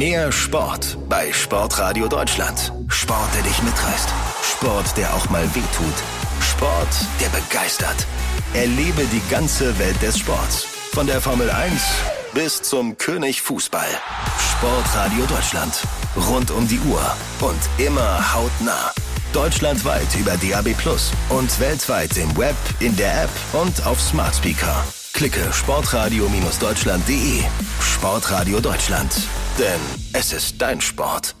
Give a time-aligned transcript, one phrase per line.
[0.00, 2.72] Mehr Sport bei Sportradio Deutschland.
[2.88, 4.08] Sport, der dich mitreißt.
[4.42, 5.94] Sport, der auch mal wehtut.
[6.40, 6.88] Sport,
[7.20, 8.06] der begeistert.
[8.54, 10.64] Erlebe die ganze Welt des Sports.
[10.94, 11.82] Von der Formel 1
[12.32, 13.90] bis zum König Fußball.
[14.52, 15.82] Sportradio Deutschland.
[16.16, 17.02] Rund um die Uhr
[17.42, 18.94] und immer hautnah.
[19.34, 24.82] Deutschlandweit über DAB Plus und weltweit im Web, in der App und auf Smart Speaker.
[25.12, 27.42] Klicke sportradio-deutschland.de.
[27.82, 29.12] Sportradio Deutschland.
[29.60, 29.80] Denn
[30.14, 31.34] es ist dein Sport.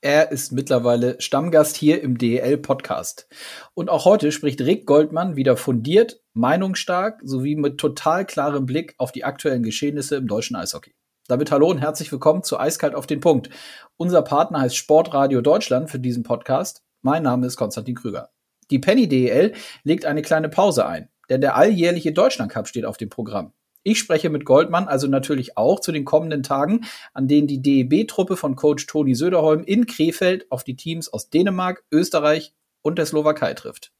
[0.00, 3.28] Er ist mittlerweile Stammgast hier im DEL Podcast.
[3.74, 9.12] Und auch heute spricht Rick Goldmann wieder fundiert, meinungsstark sowie mit total klarem Blick auf
[9.12, 10.96] die aktuellen Geschehnisse im deutschen Eishockey.
[11.28, 13.48] Damit hallo und herzlich willkommen zu Eiskalt auf den Punkt.
[13.96, 16.82] Unser Partner heißt Sportradio Deutschland für diesen Podcast.
[17.00, 18.30] Mein Name ist Konstantin Krüger.
[18.72, 19.52] Die Penny DEL
[19.84, 23.52] legt eine kleine Pause ein, denn der alljährliche Deutschland Cup steht auf dem Programm.
[23.86, 28.36] Ich spreche mit Goldmann also natürlich auch zu den kommenden Tagen, an denen die DEB-Truppe
[28.36, 32.52] von Coach Toni Söderholm in Krefeld auf die Teams aus Dänemark, Österreich
[32.82, 33.92] und der Slowakei trifft.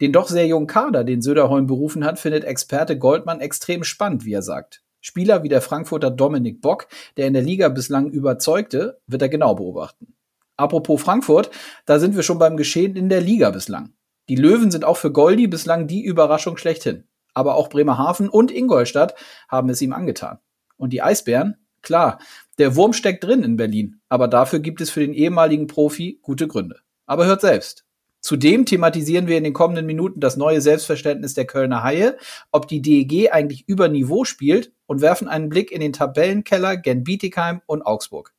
[0.00, 4.32] Den doch sehr jungen Kader, den Söderholm berufen hat, findet Experte Goldmann extrem spannend, wie
[4.32, 4.80] er sagt.
[5.02, 9.54] Spieler wie der Frankfurter Dominik Bock, der in der Liga bislang überzeugte, wird er genau
[9.54, 10.14] beobachten.
[10.56, 11.50] Apropos Frankfurt,
[11.84, 13.92] da sind wir schon beim Geschehen in der Liga bislang.
[14.30, 17.04] Die Löwen sind auch für Goldi bislang die Überraschung schlechthin.
[17.34, 19.14] Aber auch Bremerhaven und Ingolstadt
[19.48, 20.38] haben es ihm angetan.
[20.76, 21.56] Und die Eisbären?
[21.82, 22.18] Klar,
[22.58, 26.46] der Wurm steckt drin in Berlin, aber dafür gibt es für den ehemaligen Profi gute
[26.46, 26.80] Gründe.
[27.06, 27.84] Aber hört selbst.
[28.20, 32.18] Zudem thematisieren wir in den kommenden Minuten das neue Selbstverständnis der Kölner Haie,
[32.52, 37.02] ob die DEG eigentlich über Niveau spielt und werfen einen Blick in den Tabellenkeller gen
[37.02, 38.34] Bietigheim und Augsburg.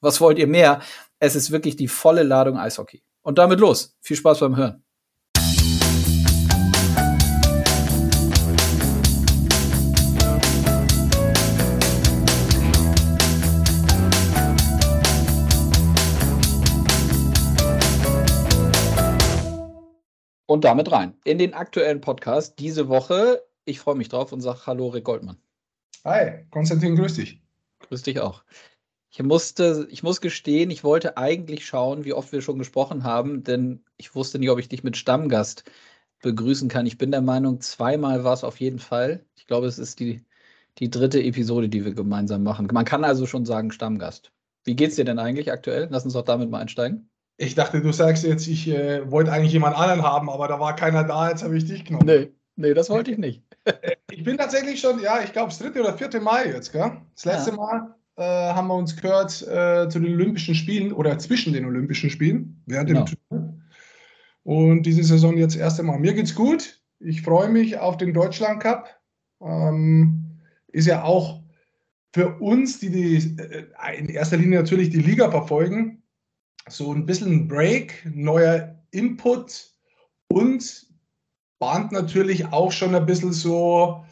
[0.00, 0.80] Was wollt ihr mehr?
[1.20, 3.02] Es ist wirklich die volle Ladung Eishockey.
[3.22, 3.96] Und damit los.
[4.00, 4.83] Viel Spaß beim Hören.
[20.46, 23.42] Und damit rein in den aktuellen Podcast diese Woche.
[23.64, 25.38] Ich freue mich drauf und sage Hallo, Rick Goldmann.
[26.04, 27.40] Hi, Konstantin, grüß dich.
[27.80, 28.44] Grüß dich auch.
[29.10, 33.44] Ich musste, ich muss gestehen, ich wollte eigentlich schauen, wie oft wir schon gesprochen haben,
[33.44, 35.64] denn ich wusste nicht, ob ich dich mit Stammgast
[36.20, 36.84] begrüßen kann.
[36.84, 39.24] Ich bin der Meinung, zweimal war es auf jeden Fall.
[39.36, 40.24] Ich glaube, es ist die,
[40.78, 42.68] die dritte Episode, die wir gemeinsam machen.
[42.72, 44.32] Man kann also schon sagen Stammgast.
[44.64, 45.88] Wie geht's dir denn eigentlich aktuell?
[45.90, 47.08] Lass uns doch damit mal einsteigen.
[47.36, 50.76] Ich dachte, du sagst jetzt, ich äh, wollte eigentlich jemand anderen haben, aber da war
[50.76, 52.06] keiner da, jetzt habe ich dich genommen.
[52.06, 53.42] Nee, nee, das wollte ich nicht.
[53.66, 56.98] Äh, ich bin tatsächlich schon, ja, ich glaube, das dritte oder vierte Mal jetzt, gell?
[57.14, 57.56] Das letzte ja.
[57.56, 62.10] Mal äh, haben wir uns gehört äh, zu den Olympischen Spielen oder zwischen den Olympischen
[62.10, 63.04] Spielen, während genau.
[63.04, 63.54] dem Turnier.
[64.42, 65.98] Und diese Saison jetzt das erste Mal.
[65.98, 66.78] Mir geht's gut.
[67.00, 69.00] Ich freue mich auf den Deutschland Cup.
[69.40, 71.42] Ähm, ist ja auch
[72.12, 76.03] für uns, die, die äh, in erster Linie natürlich die Liga verfolgen,
[76.68, 79.70] so ein bisschen Break, neuer Input
[80.28, 80.86] und
[81.58, 84.04] bahnt natürlich auch schon ein bisschen so,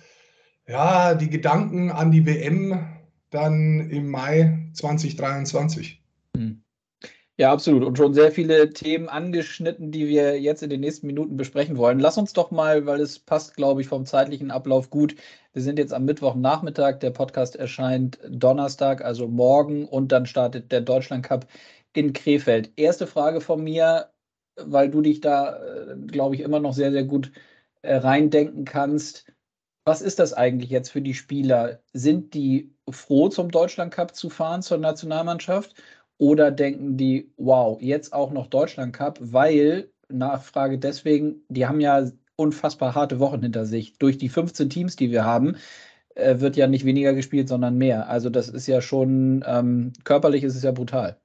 [0.66, 2.86] ja, die Gedanken an die WM
[3.30, 6.02] dann im Mai 2023.
[6.36, 6.62] Hm.
[7.38, 7.82] Ja, absolut.
[7.82, 11.98] Und schon sehr viele Themen angeschnitten, die wir jetzt in den nächsten Minuten besprechen wollen.
[11.98, 15.16] Lass uns doch mal, weil es passt, glaube ich, vom zeitlichen Ablauf gut.
[15.54, 17.00] Wir sind jetzt am Mittwochnachmittag.
[17.00, 19.86] Der Podcast erscheint Donnerstag, also morgen.
[19.86, 21.46] Und dann startet der Deutschland Cup
[21.94, 22.72] in Krefeld.
[22.76, 24.10] Erste Frage von mir,
[24.56, 27.32] weil du dich da, äh, glaube ich, immer noch sehr, sehr gut
[27.82, 29.26] äh, reindenken kannst.
[29.84, 31.82] Was ist das eigentlich jetzt für die Spieler?
[31.92, 35.74] Sind die froh, zum Deutschland Cup zu fahren, zur Nationalmannschaft?
[36.18, 42.10] Oder denken die, wow, jetzt auch noch Deutschland Cup, weil, Nachfrage deswegen, die haben ja
[42.36, 43.98] unfassbar harte Wochen hinter sich.
[43.98, 45.56] Durch die 15 Teams, die wir haben,
[46.14, 48.08] äh, wird ja nicht weniger gespielt, sondern mehr.
[48.08, 51.21] Also das ist ja schon, ähm, körperlich ist es ja brutal.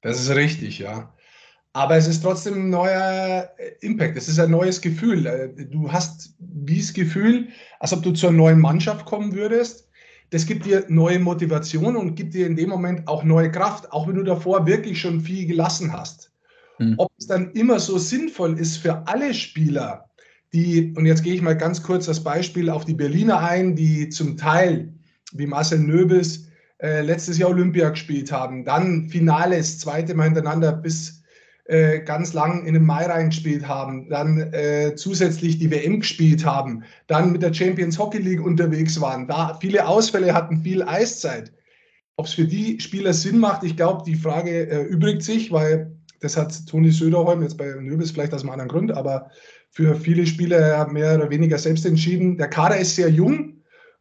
[0.00, 1.12] Das ist richtig, ja.
[1.72, 4.16] Aber es ist trotzdem ein neuer äh, Impact.
[4.16, 5.26] Es ist ein neues Gefühl.
[5.26, 7.48] Äh, du hast dieses Gefühl,
[7.78, 9.88] als ob du zur neuen Mannschaft kommen würdest.
[10.30, 14.08] Das gibt dir neue Motivation und gibt dir in dem Moment auch neue Kraft, auch
[14.08, 16.32] wenn du davor wirklich schon viel gelassen hast.
[16.76, 16.94] Hm.
[16.98, 20.08] Ob es dann immer so sinnvoll ist für alle Spieler,
[20.52, 24.08] die, und jetzt gehe ich mal ganz kurz das Beispiel auf die Berliner ein, die
[24.08, 24.92] zum Teil,
[25.32, 26.47] wie Marcel Nöbels,
[26.78, 31.22] äh, letztes Jahr Olympia gespielt haben, dann Finales, zweite Mal hintereinander bis
[31.64, 36.84] äh, ganz lang in den Mai reingespielt haben, dann äh, zusätzlich die WM gespielt haben,
[37.08, 41.52] dann mit der Champions Hockey League unterwegs waren, da viele Ausfälle hatten, viel Eiszeit.
[42.16, 45.92] Ob es für die Spieler Sinn macht, ich glaube, die Frage äh, übrigt sich, weil
[46.20, 49.30] das hat Toni Söderholm jetzt bei Nöbels vielleicht aus einem anderen Grund, aber
[49.70, 52.38] für viele Spieler mehr oder weniger selbst entschieden.
[52.38, 53.57] Der Kader ist sehr jung,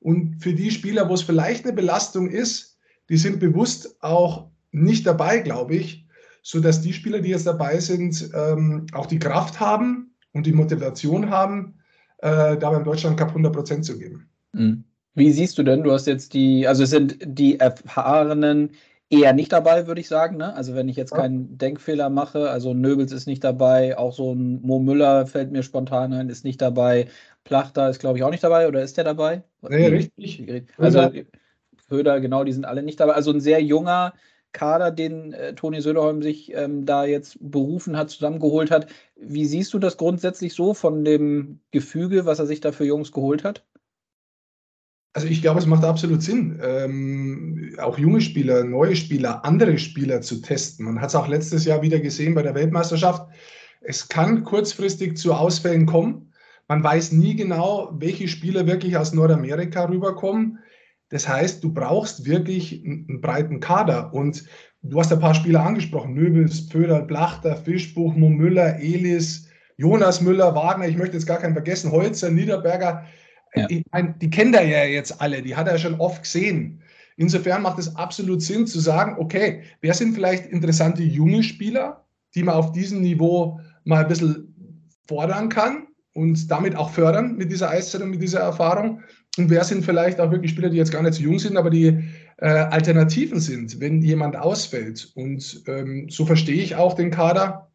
[0.07, 2.77] und für die Spieler, wo es vielleicht eine Belastung ist,
[3.09, 6.07] die sind bewusst auch nicht dabei, glaube ich,
[6.41, 11.29] sodass die Spieler, die jetzt dabei sind, ähm, auch die Kraft haben und die Motivation
[11.29, 11.79] haben,
[12.19, 14.29] äh, da beim Deutschland Cup 100 Prozent zu geben.
[14.53, 14.85] Mhm.
[15.13, 18.69] Wie siehst du denn, du hast jetzt die, also es sind die erfahrenen
[19.09, 20.37] eher nicht dabei, würde ich sagen.
[20.37, 20.53] Ne?
[20.53, 24.61] Also wenn ich jetzt keinen Denkfehler mache, also Nöbels ist nicht dabei, auch so ein
[24.61, 27.07] Mo Müller fällt mir spontan ein, ist nicht dabei.
[27.43, 29.43] Plachter ist, glaube ich, auch nicht dabei, oder ist der dabei?
[29.61, 30.65] Nee, richtig.
[30.77, 31.09] Also
[31.89, 33.13] Höder, genau, die sind alle nicht dabei.
[33.13, 34.13] Also ein sehr junger
[34.51, 38.87] Kader, den äh, Toni Söderholm sich ähm, da jetzt berufen hat, zusammengeholt hat.
[39.15, 43.11] Wie siehst du das grundsätzlich so von dem Gefüge, was er sich da für Jungs
[43.11, 43.63] geholt hat?
[45.17, 50.21] Also ich glaube, es macht absolut Sinn, ähm, auch junge Spieler, neue Spieler, andere Spieler
[50.21, 50.85] zu testen.
[50.85, 53.27] Man hat es auch letztes Jahr wieder gesehen bei der Weltmeisterschaft.
[53.81, 56.31] Es kann kurzfristig zu Ausfällen kommen.
[56.67, 60.59] Man weiß nie genau, welche Spieler wirklich aus Nordamerika rüberkommen.
[61.09, 64.13] Das heißt, du brauchst wirklich einen breiten Kader.
[64.13, 64.43] Und
[64.83, 70.87] du hast ein paar Spieler angesprochen: Nöbels, Pföder, Blachter, Fischbuch, Müller, Elis, Jonas Müller, Wagner.
[70.87, 73.07] Ich möchte jetzt gar keinen vergessen, Holzer, Niederberger.
[73.59, 73.67] Ja.
[73.69, 76.81] Ich meine, die kennt er ja jetzt alle, die hat er schon oft gesehen.
[77.17, 82.05] Insofern macht es absolut Sinn zu sagen, okay, wer sind vielleicht interessante junge Spieler,
[82.35, 84.53] die man auf diesem Niveau mal ein bisschen
[85.07, 89.01] fordern kann und damit auch fördern mit dieser Eiszeit und mit dieser Erfahrung.
[89.37, 91.69] Und wer sind vielleicht auch wirklich Spieler, die jetzt gar nicht so jung sind, aber
[91.69, 92.03] die
[92.37, 95.11] äh, Alternativen sind, wenn jemand ausfällt.
[95.15, 97.71] Und ähm, so verstehe ich auch den Kader.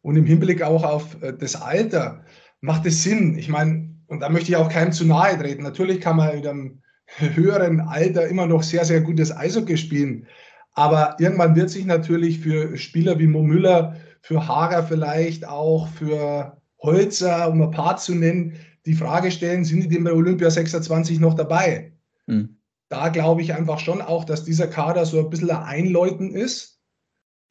[0.00, 2.24] Und im Hinblick auch auf äh, das Alter
[2.60, 3.36] macht es Sinn.
[3.38, 5.62] Ich meine, und da möchte ich auch keinem zu nahe treten.
[5.62, 6.82] Natürlich kann man in einem
[7.16, 10.26] höheren Alter immer noch sehr, sehr gutes Eishockey spielen.
[10.74, 16.60] Aber irgendwann wird sich natürlich für Spieler wie Mo Müller, für Hager vielleicht auch, für
[16.78, 21.18] Holzer, um ein paar zu nennen, die Frage stellen, sind die denn bei Olympia 26
[21.18, 21.92] noch dabei?
[22.26, 22.58] Hm.
[22.90, 26.82] Da glaube ich einfach schon auch, dass dieser Kader so ein bisschen ein Einläuten ist.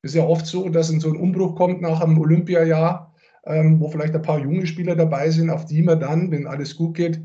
[0.04, 3.11] Ist ja oft so, dass in so ein Umbruch kommt nach einem Olympiajahr
[3.44, 6.96] wo vielleicht ein paar junge Spieler dabei sind, auf die man dann, wenn alles gut
[6.96, 7.20] geht,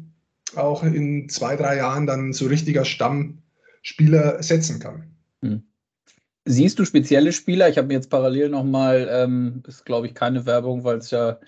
[0.54, 5.10] auch in zwei, drei Jahren dann so richtiger Stammspieler setzen kann.
[5.42, 5.62] Hm.
[6.44, 7.68] Siehst du spezielle Spieler?
[7.68, 11.38] Ich habe mir jetzt parallel nochmal, ähm, ist glaube ich keine Werbung, weil es ja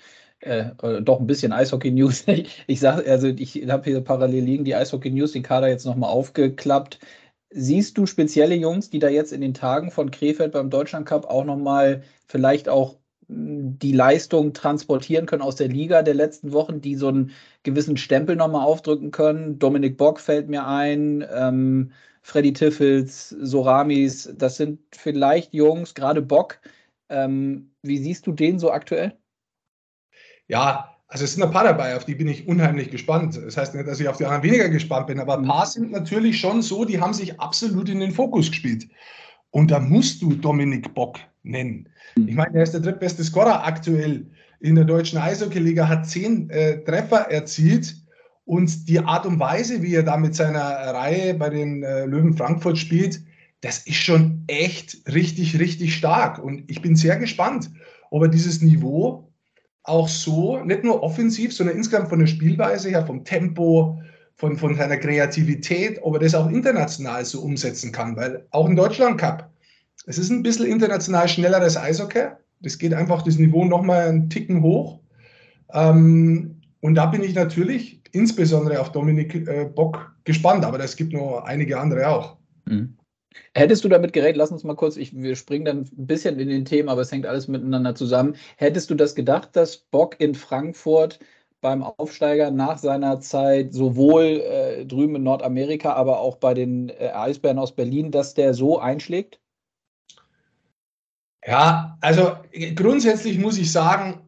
[0.41, 0.71] äh,
[1.03, 2.25] doch ein bisschen Eishockey News.
[2.27, 6.11] ich, ich also ich habe hier parallel liegen die Eishockey News, den Kader jetzt nochmal
[6.11, 6.99] aufgeklappt.
[7.51, 11.27] Siehst du spezielle Jungs, die da jetzt in den Tagen von Krefeld beim Deutschland Cup
[11.27, 12.99] auch nochmal vielleicht auch
[13.29, 17.31] die Leistung transportieren können aus der Liga der letzten Wochen, die so einen
[17.63, 19.59] gewissen Stempel nochmal aufdrücken können.
[19.59, 21.93] Dominik Bock fällt mir ein, ähm,
[22.23, 26.59] Freddy Tiffels, Soramis, das sind vielleicht Jungs, gerade Bock.
[27.09, 29.17] Ähm, wie siehst du den so aktuell?
[30.47, 33.37] Ja, also es sind ein paar dabei, auf die bin ich unheimlich gespannt.
[33.43, 35.71] Das heißt nicht, dass ich auf die anderen weniger gespannt bin, aber ein paar mhm.
[35.71, 38.89] sind natürlich schon so, die haben sich absolut in den Fokus gespielt.
[39.51, 41.89] Und da musst du Dominik Bock nennen.
[42.17, 44.27] Ich meine, er ist der drittbeste Scorer aktuell
[44.61, 47.97] in der deutschen Eishockey-Liga, hat zehn äh, Treffer erzielt.
[48.45, 52.35] Und die Art und Weise, wie er da mit seiner Reihe bei den äh, Löwen
[52.35, 53.21] Frankfurt spielt,
[53.61, 56.43] das ist schon echt richtig, richtig stark.
[56.43, 57.71] Und ich bin sehr gespannt,
[58.11, 59.31] ob er dieses Niveau
[59.83, 64.01] auch so, nicht nur offensiv, sondern insgesamt von der Spielweise her, vom Tempo,
[64.37, 68.17] von, von seiner Kreativität, ob er das auch international so umsetzen kann.
[68.17, 69.51] Weil auch im Deutschland Cup,
[70.09, 72.29] es ist ein bisschen international schnelleres Eishockey.
[72.61, 75.01] Das geht einfach das Niveau nochmal einen Ticken hoch.
[75.75, 81.13] Ähm, und da bin ich natürlich insbesondere auf Dominik äh, Bock gespannt, aber es gibt
[81.13, 82.39] noch einige andere auch.
[82.65, 82.97] Mhm.
[83.55, 86.49] Hättest du damit gerät, lass uns mal kurz, ich, wir springen dann ein bisschen in
[86.49, 88.35] den Themen, aber es hängt alles miteinander zusammen.
[88.57, 91.21] Hättest du das gedacht, dass Bock in Frankfurt
[91.61, 97.11] beim Aufsteiger nach seiner Zeit sowohl äh, drüben in Nordamerika, aber auch bei den äh,
[97.13, 99.39] Eisbären aus Berlin, dass der so einschlägt?
[101.47, 102.33] Ja, also
[102.75, 104.21] grundsätzlich muss ich sagen,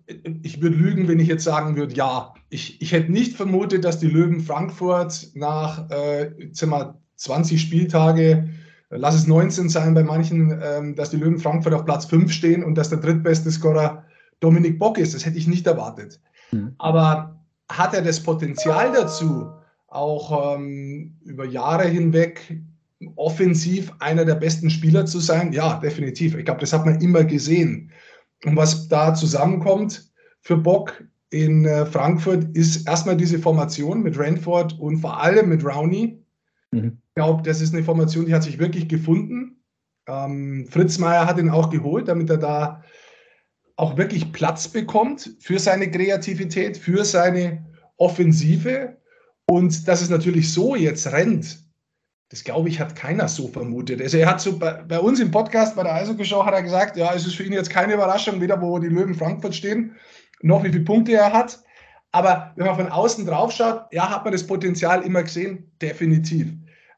[0.42, 2.34] ich würde lügen, wenn ich jetzt sagen würde, ja.
[2.48, 8.48] Ich, ich hätte nicht vermutet, dass die Löwen Frankfurt nach äh, 20 Spieltage,
[8.90, 12.64] lass es 19 sein bei manchen, ähm, dass die Löwen Frankfurt auf Platz 5 stehen
[12.64, 14.04] und dass der drittbeste Scorer
[14.40, 15.14] Dominik Bock ist.
[15.14, 16.20] Das hätte ich nicht erwartet.
[16.50, 16.74] Mhm.
[16.78, 19.50] Aber hat er das Potenzial dazu,
[19.86, 22.60] auch ähm, über Jahre hinweg
[23.16, 25.52] offensiv einer der besten Spieler zu sein?
[25.52, 26.36] Ja, definitiv.
[26.36, 27.92] Ich glaube, das hat man immer gesehen.
[28.44, 34.78] Und was da zusammenkommt für Bock in äh, Frankfurt ist erstmal diese Formation mit Ranford
[34.78, 36.22] und vor allem mit Rowney.
[36.72, 36.98] Mhm.
[37.08, 39.62] Ich glaube, das ist eine Formation, die hat sich wirklich gefunden.
[40.08, 42.82] Ähm, Fritz Meier hat ihn auch geholt, damit er da
[43.76, 47.64] auch wirklich Platz bekommt für seine Kreativität, für seine
[47.96, 48.96] Offensive.
[49.46, 51.58] Und dass es natürlich so jetzt rennt,
[52.30, 54.00] Das glaube ich, hat keiner so vermutet.
[54.00, 56.96] Also er hat so bei, bei uns im Podcast bei der Eishockey-Show hat er gesagt,
[56.96, 59.96] ja, es ist für ihn jetzt keine Überraschung, weder wo die Löwen Frankfurt stehen,
[60.40, 61.60] noch wie viele Punkte er hat.
[62.12, 66.52] Aber wenn man von außen drauf schaut, ja, hat man das Potenzial immer gesehen, definitiv.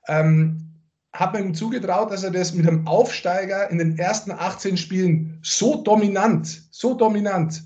[0.06, 0.68] Ähm,
[1.14, 5.38] hat man ihm zugetraut, dass er das mit einem Aufsteiger in den ersten 18 Spielen
[5.42, 7.62] so dominant, so dominant,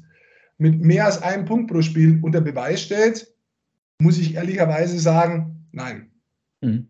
[0.59, 3.33] mit mehr als einem Punkt pro Spiel unter Beweis stellt,
[4.01, 6.11] muss ich ehrlicherweise sagen, nein.
[6.61, 6.89] Mhm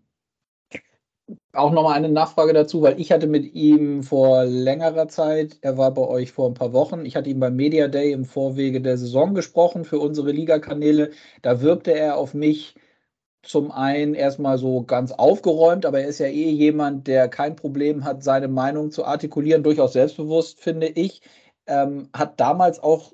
[1.57, 5.93] auch nochmal eine Nachfrage dazu, weil ich hatte mit ihm vor längerer Zeit, er war
[5.93, 8.99] bei euch vor ein paar Wochen, ich hatte ihm beim Media Day im Vorwege der
[8.99, 11.11] Saison gesprochen für unsere Ligakanäle.
[11.43, 12.75] Da wirkte er auf mich
[13.43, 18.05] zum einen erstmal so ganz aufgeräumt, aber er ist ja eh jemand, der kein Problem
[18.05, 21.23] hat, seine Meinung zu artikulieren, durchaus selbstbewusst, finde ich.
[21.67, 23.13] Ähm, hat damals auch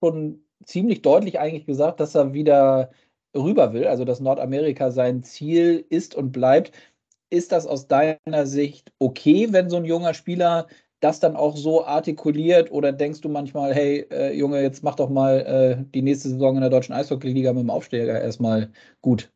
[0.00, 2.90] schon ziemlich deutlich eigentlich gesagt, dass er wieder
[3.34, 6.72] rüber will, also dass Nordamerika sein Ziel ist und bleibt.
[7.34, 10.68] Ist das aus deiner Sicht okay, wenn so ein junger Spieler
[11.00, 15.10] das dann auch so artikuliert oder denkst du manchmal, hey äh, Junge, jetzt mach doch
[15.10, 18.70] mal äh, die nächste Saison in der deutschen Eishockey-Liga mit dem Aufsteiger erstmal
[19.02, 19.32] gut?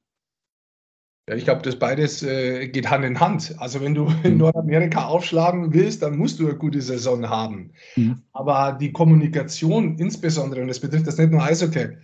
[1.29, 3.57] Ja, ich glaube, das beides äh, geht Hand in Hand.
[3.59, 4.39] Also wenn du in mhm.
[4.39, 7.73] Nordamerika aufschlagen willst, dann musst du eine gute Saison haben.
[7.97, 8.23] Mhm.
[8.33, 11.97] Aber die Kommunikation insbesondere, und das betrifft das nicht nur Eishockey,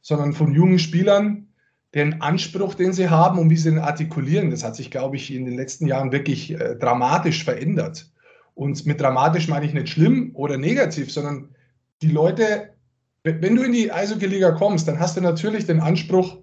[0.00, 1.49] sondern von jungen Spielern,
[1.94, 5.34] den Anspruch, den sie haben und wie sie ihn artikulieren, das hat sich, glaube ich,
[5.34, 8.10] in den letzten Jahren wirklich äh, dramatisch verändert.
[8.54, 11.48] Und mit dramatisch meine ich nicht schlimm oder negativ, sondern
[12.02, 12.70] die Leute,
[13.24, 16.38] wenn du in die Eishockey-Liga kommst, dann hast du natürlich den Anspruch,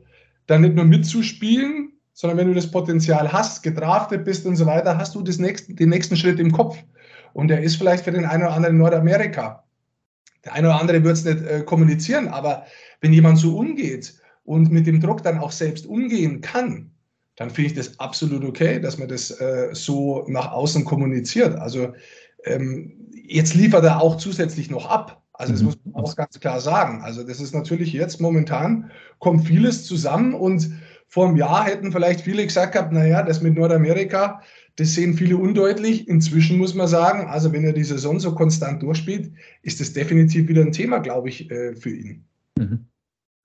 [0.47, 4.97] da nicht nur mitzuspielen, sondern wenn du das Potenzial hast, gedraftet bist und so weiter,
[4.97, 6.77] hast du das nächste, den nächsten Schritt im Kopf.
[7.33, 9.63] Und der ist vielleicht für den einen oder anderen in Nordamerika.
[10.43, 12.65] Der eine oder andere wird es nicht äh, kommunizieren, aber
[13.01, 14.15] wenn jemand so umgeht
[14.47, 16.89] und mit dem Druck dann auch selbst umgehen kann,
[17.35, 21.55] dann finde ich das absolut okay, dass man das äh, so nach außen kommuniziert.
[21.57, 21.93] Also
[22.45, 25.21] ähm, jetzt liefert er auch zusätzlich noch ab.
[25.33, 25.65] Also das mhm.
[25.65, 27.01] muss man auch ganz klar sagen.
[27.01, 28.89] Also das ist natürlich jetzt momentan,
[29.19, 30.71] kommt vieles zusammen und
[31.09, 34.41] vor einem Jahr hätten vielleicht viele gesagt gehabt, naja, das mit Nordamerika,
[34.77, 36.07] das sehen viele undeutlich.
[36.07, 39.29] Inzwischen muss man sagen, also wenn er die Saison so konstant durchspielt,
[39.61, 42.23] ist das definitiv wieder ein Thema, glaube ich, äh, für ihn.
[42.57, 42.87] Mhm.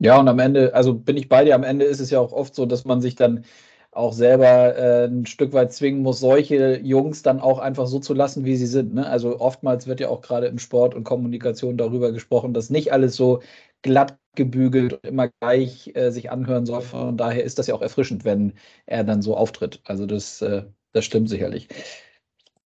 [0.03, 2.33] Ja, und am Ende, also bin ich bei dir, am Ende ist es ja auch
[2.33, 3.45] oft so, dass man sich dann
[3.93, 8.13] auch selber äh, ein Stück weit zwingen muss, solche Jungs dann auch einfach so zu
[8.13, 8.95] lassen, wie sie sind.
[8.95, 9.07] Ne?
[9.07, 13.15] Also oftmals wird ja auch gerade im Sport und Kommunikation darüber gesprochen, dass nicht alles
[13.15, 13.43] so
[13.83, 16.81] glatt gebügelt und immer gleich äh, sich anhören soll.
[16.81, 18.55] Von daher ist das ja auch erfrischend, wenn
[18.87, 19.83] er dann so auftritt.
[19.85, 21.69] Also das, äh, das stimmt sicherlich.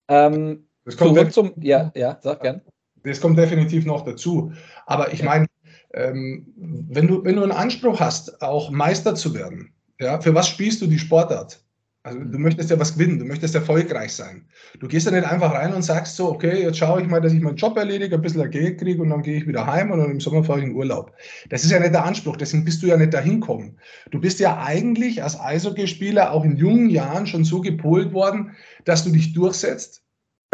[0.10, 2.62] Ähm, zurück zum, ja, ja, sag gern.
[3.04, 4.52] Das kommt definitiv noch dazu.
[4.86, 5.48] Aber ich meine,
[5.94, 10.82] wenn, du, wenn du einen Anspruch hast, auch Meister zu werden, ja, für was spielst
[10.82, 11.64] du die Sportart?
[12.04, 14.48] Also du möchtest ja was gewinnen, du möchtest erfolgreich sein.
[14.80, 17.32] Du gehst ja nicht einfach rein und sagst so, okay, jetzt schaue ich mal, dass
[17.32, 20.00] ich meinen Job erledige, ein bisschen Geld kriege und dann gehe ich wieder heim und
[20.00, 21.14] dann im Sommer fahre ich in Urlaub.
[21.50, 23.78] Das ist ja nicht der Anspruch, deswegen bist du ja nicht dahin kommen.
[24.10, 28.56] Du bist ja eigentlich als Eishockeyspieler auch in jungen Jahren schon so gepolt worden,
[28.86, 30.02] dass du dich durchsetzt,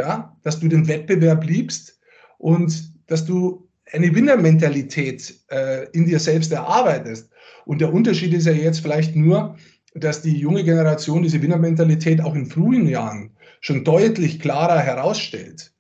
[0.02, 1.98] ja, dass du den Wettbewerb liebst
[2.40, 7.30] und dass du eine Winnermentalität äh, in dir selbst erarbeitest.
[7.66, 9.56] Und der Unterschied ist ja jetzt vielleicht nur,
[9.96, 15.74] dass die junge Generation diese Winnermentalität auch in frühen Jahren schon deutlich klarer herausstellt,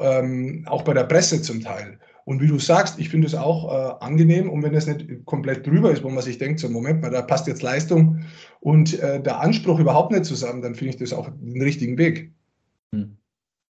[0.00, 1.98] ähm, auch bei der Presse zum Teil.
[2.24, 5.66] Und wie du sagst, ich finde es auch äh, angenehm und wenn es nicht komplett
[5.66, 8.20] drüber ist, wo man sich denkt, so Moment mal, da passt jetzt Leistung
[8.60, 12.32] und äh, der Anspruch überhaupt nicht zusammen, dann finde ich das auch den richtigen Weg.
[12.94, 13.16] Hm.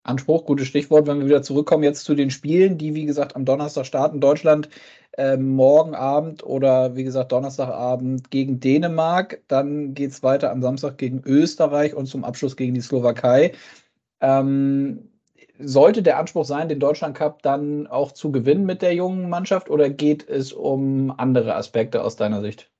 [0.04, 3.44] Anspruch, gutes Stichwort, wenn wir wieder zurückkommen jetzt zu den Spielen, die wie gesagt am
[3.44, 4.20] Donnerstag starten.
[4.20, 4.68] Deutschland
[5.12, 9.40] äh, morgen Abend oder wie gesagt Donnerstagabend gegen Dänemark.
[9.46, 13.52] Dann geht es weiter am Samstag gegen Österreich und zum Abschluss gegen die Slowakei.
[14.20, 15.08] Ähm,
[15.58, 19.70] sollte der Anspruch sein, den Deutschland Cup dann auch zu gewinnen mit der jungen Mannschaft
[19.70, 22.70] oder geht es um andere Aspekte aus deiner Sicht?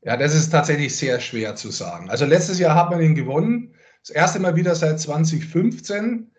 [0.00, 2.10] Ja, das ist tatsächlich sehr schwer zu sagen.
[2.10, 3.76] Also letztes Jahr hat man ihn gewonnen.
[4.02, 6.30] Das erste Mal wieder seit 2015.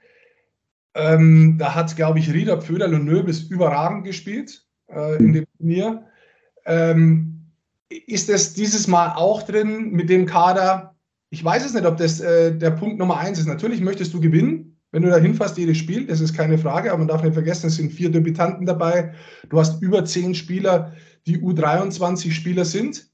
[0.95, 6.05] Ähm, da hat, glaube ich, Rieder, Pföderl und Nöbels überragend gespielt äh, in dem Turnier.
[6.65, 7.51] Ähm,
[7.89, 10.95] ist das dieses Mal auch drin mit dem Kader?
[11.29, 13.47] Ich weiß es nicht, ob das äh, der Punkt Nummer eins ist.
[13.47, 16.99] Natürlich möchtest du gewinnen, wenn du da hinfährst, jedes Spiel, das ist keine Frage, aber
[16.99, 19.13] man darf nicht vergessen, es sind vier Debütanten dabei.
[19.49, 20.93] Du hast über zehn Spieler,
[21.25, 23.09] die U23-Spieler sind.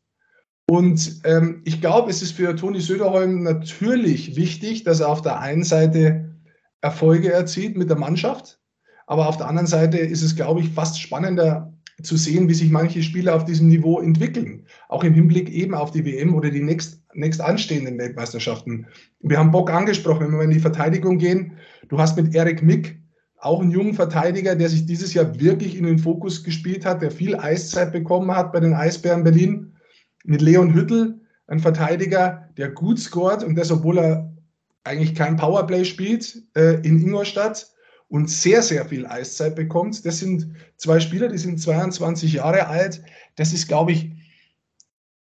[0.69, 5.39] Und ähm, ich glaube, es ist für Toni Söderholm natürlich wichtig, dass er auf der
[5.39, 6.35] einen Seite
[6.81, 8.59] Erfolge erzielt mit der Mannschaft,
[9.07, 11.73] aber auf der anderen Seite ist es, glaube ich, fast spannender,
[12.03, 14.65] zu sehen, wie sich manche Spieler auf diesem Niveau entwickeln.
[14.87, 18.87] Auch im Hinblick eben auf die WM oder die nächst, nächst anstehenden Weltmeisterschaften.
[19.21, 21.53] Wir haben Bock angesprochen, wenn wir in die Verteidigung gehen.
[21.89, 23.01] Du hast mit Erik Mick
[23.37, 27.11] auch einen jungen Verteidiger, der sich dieses Jahr wirklich in den Fokus gespielt hat, der
[27.11, 29.73] viel Eiszeit bekommen hat bei den Eisbären Berlin.
[30.29, 34.31] Mit Leon Hüttel, ein Verteidiger, der gut scoret und das, obwohl er
[34.83, 37.67] eigentlich kein Powerplay spielt äh, in Ingolstadt
[38.09, 40.05] und sehr, sehr viel Eiszeit bekommt.
[40.05, 43.01] Das sind zwei Spieler, die sind 22 Jahre alt.
[43.37, 44.11] Das ist, glaube ich,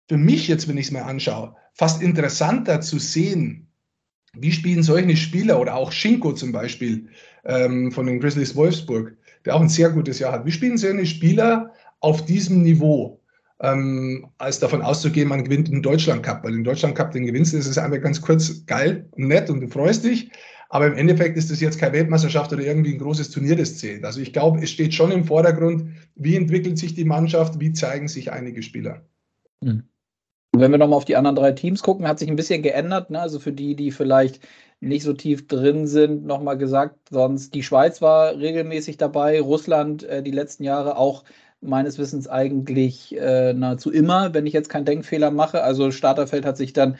[0.10, 3.68] für mich jetzt, wenn ich es mir anschaue, fast interessanter zu sehen,
[4.34, 7.10] wie spielen solche Spieler oder auch Schinko zum Beispiel
[7.44, 10.48] ähm, von den Grizzlies Wolfsburg, der auch ein sehr gutes Jahr hat.
[10.48, 13.22] Wie spielen solche Spieler auf diesem Niveau?
[13.62, 16.44] Ähm, als davon auszugehen, man gewinnt den Deutschland Cup.
[16.44, 19.62] Weil den Deutschland Cup, den gewinnst du, ist einfach ganz kurz geil und nett und
[19.62, 20.30] du freust dich.
[20.70, 24.04] Aber im Endeffekt ist das jetzt keine Weltmeisterschaft oder irgendwie ein großes Turnier, das zählt.
[24.04, 28.08] Also ich glaube, es steht schon im Vordergrund, wie entwickelt sich die Mannschaft, wie zeigen
[28.08, 29.02] sich einige Spieler.
[29.62, 29.84] Mhm.
[30.58, 33.10] Wenn wir nochmal auf die anderen drei Teams gucken, hat sich ein bisschen geändert.
[33.10, 33.20] Ne?
[33.20, 34.40] Also für die, die vielleicht
[34.80, 40.24] nicht so tief drin sind, nochmal gesagt, sonst die Schweiz war regelmäßig dabei, Russland äh,
[40.24, 41.24] die letzten Jahre auch
[41.66, 45.64] meines Wissens eigentlich äh, nahezu immer, wenn ich jetzt keinen Denkfehler mache.
[45.64, 46.98] Also Starterfeld hat sich dann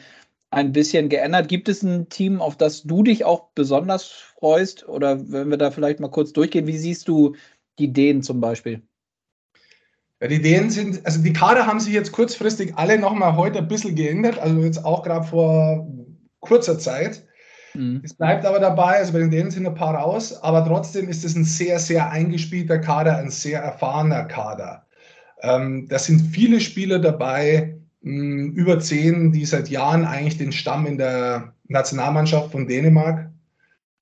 [0.50, 1.48] ein bisschen geändert.
[1.48, 4.88] Gibt es ein Team, auf das du dich auch besonders freust?
[4.88, 7.36] Oder wenn wir da vielleicht mal kurz durchgehen, wie siehst du
[7.78, 8.82] die Dänen zum Beispiel?
[10.20, 13.68] Ja, die Dänen sind, also die Kader haben sich jetzt kurzfristig alle nochmal heute ein
[13.68, 15.86] bisschen geändert, also jetzt auch gerade vor
[16.40, 17.25] kurzer Zeit.
[17.76, 18.00] Mhm.
[18.02, 21.24] Es bleibt aber dabei, also bei den Dänen sind ein paar raus, aber trotzdem ist
[21.24, 24.86] es ein sehr, sehr eingespielter Kader, ein sehr erfahrener Kader.
[25.42, 30.86] Ähm, da sind viele Spieler dabei, mh, über zehn, die seit Jahren eigentlich den Stamm
[30.86, 33.30] in der Nationalmannschaft von Dänemark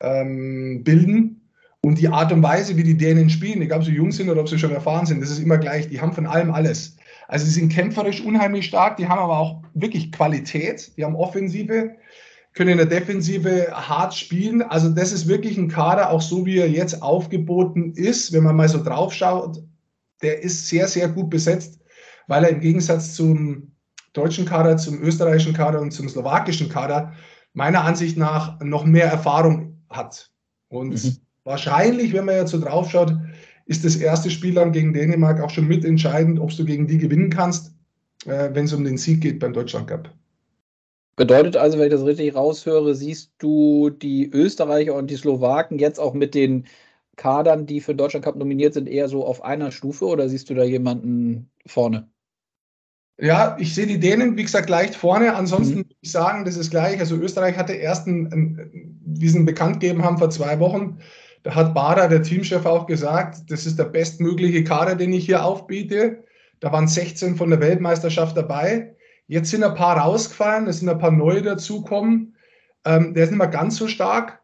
[0.00, 1.40] ähm, bilden.
[1.80, 4.40] Und die Art und Weise, wie die Dänen spielen, egal ob sie jung sind oder
[4.40, 5.86] ob sie schon erfahren sind, das ist immer gleich.
[5.88, 6.96] Die haben von allem alles.
[7.28, 11.94] Also sie sind kämpferisch unheimlich stark, die haben aber auch wirklich Qualität, die haben Offensive,
[12.54, 14.62] können in der Defensive hart spielen.
[14.62, 18.56] Also das ist wirklich ein Kader, auch so wie er jetzt aufgeboten ist, wenn man
[18.56, 19.62] mal so drauf schaut,
[20.22, 21.80] der ist sehr, sehr gut besetzt,
[22.28, 23.72] weil er im Gegensatz zum
[24.12, 27.12] deutschen Kader, zum österreichischen Kader und zum slowakischen Kader
[27.52, 30.30] meiner Ansicht nach noch mehr Erfahrung hat.
[30.68, 33.14] Und mhm wahrscheinlich, wenn man jetzt so drauf schaut,
[33.66, 37.30] ist das erste Spiel dann gegen Dänemark auch schon mitentscheidend, ob du gegen die gewinnen
[37.30, 37.74] kannst,
[38.26, 40.12] äh, wenn es um den Sieg geht beim Deutschland Cup.
[41.16, 46.00] Bedeutet also, wenn ich das richtig raushöre, siehst du die Österreicher und die Slowaken jetzt
[46.00, 46.66] auch mit den
[47.16, 50.54] Kadern, die für Deutschland Cup nominiert sind, eher so auf einer Stufe oder siehst du
[50.54, 52.08] da jemanden vorne?
[53.18, 55.36] Ja, ich sehe die Dänen, wie gesagt, leicht vorne.
[55.36, 55.78] Ansonsten mhm.
[55.78, 56.98] würde ich sagen, das ist gleich.
[56.98, 60.98] Also Österreich hatte erst, einen, wie sie ihn bekannt gegeben haben vor zwei Wochen,
[61.44, 65.44] da hat Bader, der Teamchef, auch gesagt, das ist der bestmögliche Kader, den ich hier
[65.44, 66.24] aufbiete.
[66.60, 68.93] Da waren 16 von der Weltmeisterschaft dabei.
[69.26, 72.36] Jetzt sind ein paar rausgefallen, es sind ein paar neue dazugekommen.
[72.84, 74.42] Ähm, der ist nicht mehr ganz so stark,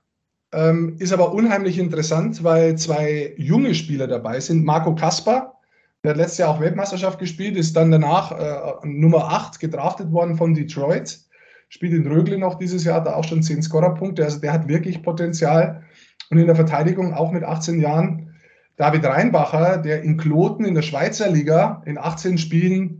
[0.53, 4.65] ähm, ist aber unheimlich interessant, weil zwei junge Spieler dabei sind.
[4.65, 5.55] Marco Kasper,
[6.03, 10.37] der hat letztes Jahr auch Weltmeisterschaft gespielt, ist dann danach äh, Nummer 8 gedraftet worden
[10.37, 11.21] von Detroit.
[11.69, 14.25] Spielt in Rögle noch dieses Jahr, er auch schon 10 Scorerpunkte.
[14.25, 15.83] Also der hat wirklich Potenzial.
[16.31, 18.35] Und in der Verteidigung auch mit 18 Jahren
[18.77, 23.00] David Reinbacher, der in Kloten in der Schweizer Liga in 18 Spielen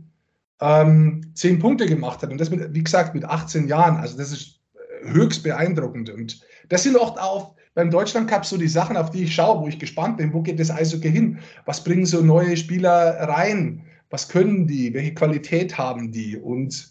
[0.61, 2.31] ähm, 10 Punkte gemacht hat.
[2.31, 3.97] Und das, mit, wie gesagt, mit 18 Jahren.
[3.97, 6.09] Also das ist äh, höchst beeindruckend.
[6.09, 9.61] Und das sind oft auch beim Deutschland Cup so die Sachen, auf die ich schaue,
[9.61, 10.33] wo ich gespannt bin.
[10.33, 11.39] Wo geht das Eishockey hin?
[11.65, 13.85] Was bringen so neue Spieler rein?
[14.09, 14.93] Was können die?
[14.93, 16.37] Welche Qualität haben die?
[16.37, 16.89] Und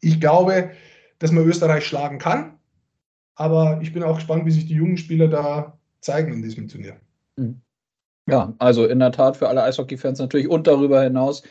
[0.00, 0.70] ich glaube,
[1.18, 2.58] dass man Österreich schlagen kann.
[3.36, 6.96] Aber ich bin auch gespannt, wie sich die jungen Spieler da zeigen in diesem Turnier.
[8.28, 11.42] Ja, also in der Tat für alle Eishockey-Fans natürlich und darüber hinaus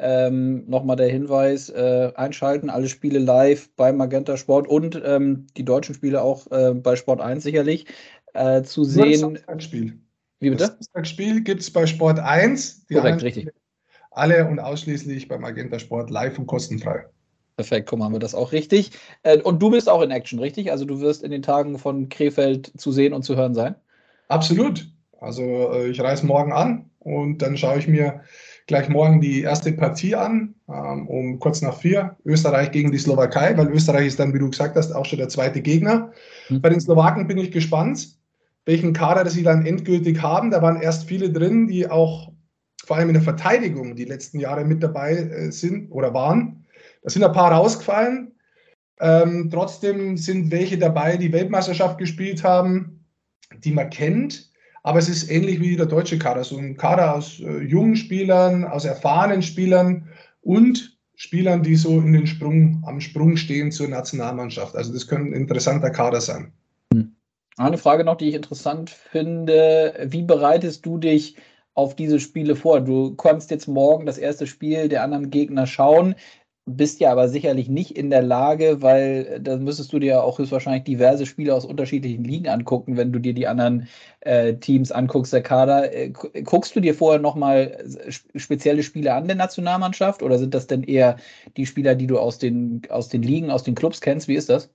[0.00, 5.64] ähm, nochmal der Hinweis: äh, einschalten, alle Spiele live bei Magenta Sport und ähm, die
[5.64, 7.86] deutschen Spiele auch äh, bei Sport 1 sicherlich
[8.34, 9.38] äh, zu sehen.
[9.46, 9.98] Das Spiel.
[10.40, 10.76] Wie bitte?
[10.92, 12.86] Das Spiel gibt es bei Sport 1.
[12.86, 13.50] Die Korrekt, richtig.
[14.10, 17.04] Alle und ausschließlich bei Magenta Sport live und kostenfrei.
[17.56, 18.92] Perfekt, guck mal, haben wir das auch richtig.
[19.22, 20.72] Äh, und du bist auch in Action, richtig?
[20.72, 23.74] Also du wirst in den Tagen von Krefeld zu sehen und zu hören sein?
[24.28, 24.88] Absolut.
[25.20, 28.22] Also äh, ich reise morgen an und dann schaue ich mir
[28.70, 32.16] gleich morgen die erste Partie an, ähm, um kurz nach vier.
[32.24, 35.28] Österreich gegen die Slowakei, weil Österreich ist dann, wie du gesagt hast, auch schon der
[35.28, 36.12] zweite Gegner.
[36.48, 36.60] Mhm.
[36.62, 38.16] Bei den Slowaken bin ich gespannt,
[38.66, 40.52] welchen Kader sie dann endgültig haben.
[40.52, 42.30] Da waren erst viele drin, die auch
[42.86, 46.64] vor allem in der Verteidigung die letzten Jahre mit dabei äh, sind oder waren.
[47.02, 48.36] Da sind ein paar rausgefallen.
[49.00, 53.04] Ähm, trotzdem sind welche dabei, die Weltmeisterschaft gespielt haben,
[53.64, 54.49] die man kennt.
[54.82, 56.44] Aber es ist ähnlich wie der deutsche Kader.
[56.44, 60.08] So ein Kader aus äh, jungen Spielern, aus erfahrenen Spielern
[60.42, 64.74] und Spielern, die so in den Sprung, am Sprung stehen zur Nationalmannschaft.
[64.74, 66.52] Also das könnte ein interessanter Kader sein.
[66.94, 67.14] Hm.
[67.58, 70.06] Eine Frage noch, die ich interessant finde.
[70.06, 71.36] Wie bereitest du dich
[71.74, 72.80] auf diese Spiele vor?
[72.80, 76.14] Du kannst jetzt morgen das erste Spiel der anderen Gegner schauen
[76.76, 80.38] bist ja aber sicherlich nicht in der Lage, weil äh, da müsstest du dir auch
[80.38, 83.88] höchstwahrscheinlich diverse Spiele aus unterschiedlichen Ligen angucken, wenn du dir die anderen
[84.20, 85.94] äh, Teams anguckst, der Kader.
[85.94, 86.10] Äh,
[86.44, 87.84] guckst du dir vorher nochmal
[88.36, 91.16] spezielle Spiele an der Nationalmannschaft oder sind das denn eher
[91.56, 94.28] die Spieler, die du aus den, aus den Ligen, aus den Clubs kennst?
[94.28, 94.70] Wie ist das?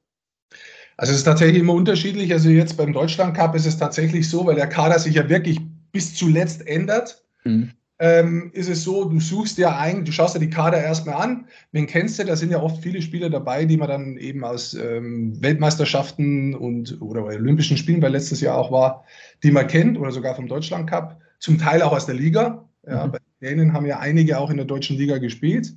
[0.97, 2.31] Also es ist tatsächlich immer unterschiedlich.
[2.31, 5.60] Also jetzt beim Deutschland Cup ist es tatsächlich so, weil der Kader sich ja wirklich
[5.91, 7.23] bis zuletzt ändert.
[7.43, 11.15] Mhm ähm, ist es so, du suchst ja eigentlich, du schaust ja die Kader erstmal
[11.15, 14.43] an, wen kennst du, da sind ja oft viele Spieler dabei, die man dann eben
[14.43, 19.05] aus ähm, Weltmeisterschaften und oder Olympischen Spielen, weil letztes Jahr auch war,
[19.43, 22.67] die man kennt oder sogar vom Deutschland Cup, zum Teil auch aus der Liga.
[22.88, 23.12] Ja, mhm.
[23.12, 25.73] Bei denen haben ja einige auch in der deutschen Liga gespielt.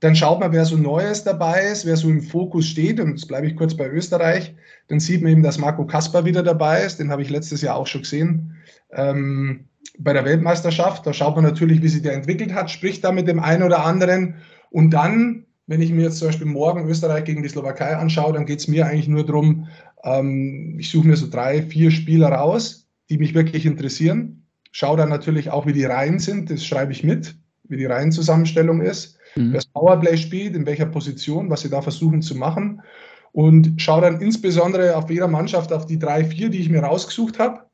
[0.00, 3.00] Dann schaut man, wer so Neues dabei ist, wer so im Fokus steht.
[3.00, 4.54] Und jetzt bleibe ich kurz bei Österreich.
[4.88, 6.98] Dann sieht man eben, dass Marco Kasper wieder dabei ist.
[6.98, 8.56] Den habe ich letztes Jahr auch schon gesehen.
[8.90, 9.66] Ähm,
[9.98, 11.06] bei der Weltmeisterschaft.
[11.06, 13.84] Da schaut man natürlich, wie sich der entwickelt hat, spricht da mit dem einen oder
[13.84, 14.36] anderen.
[14.70, 18.46] Und dann, wenn ich mir jetzt zum Beispiel morgen Österreich gegen die Slowakei anschaue, dann
[18.46, 19.68] geht es mir eigentlich nur darum,
[20.02, 24.46] ähm, ich suche mir so drei, vier Spieler raus, die mich wirklich interessieren.
[24.72, 28.82] Schaue dann natürlich auch, wie die Reihen sind, das schreibe ich mit, wie die Reihenzusammenstellung
[28.82, 29.52] ist, mhm.
[29.52, 32.82] wer das Powerplay spielt, in welcher Position, was sie da versuchen zu machen.
[33.30, 37.38] Und schaue dann insbesondere auf jeder Mannschaft auf die drei, vier, die ich mir rausgesucht
[37.38, 37.64] habe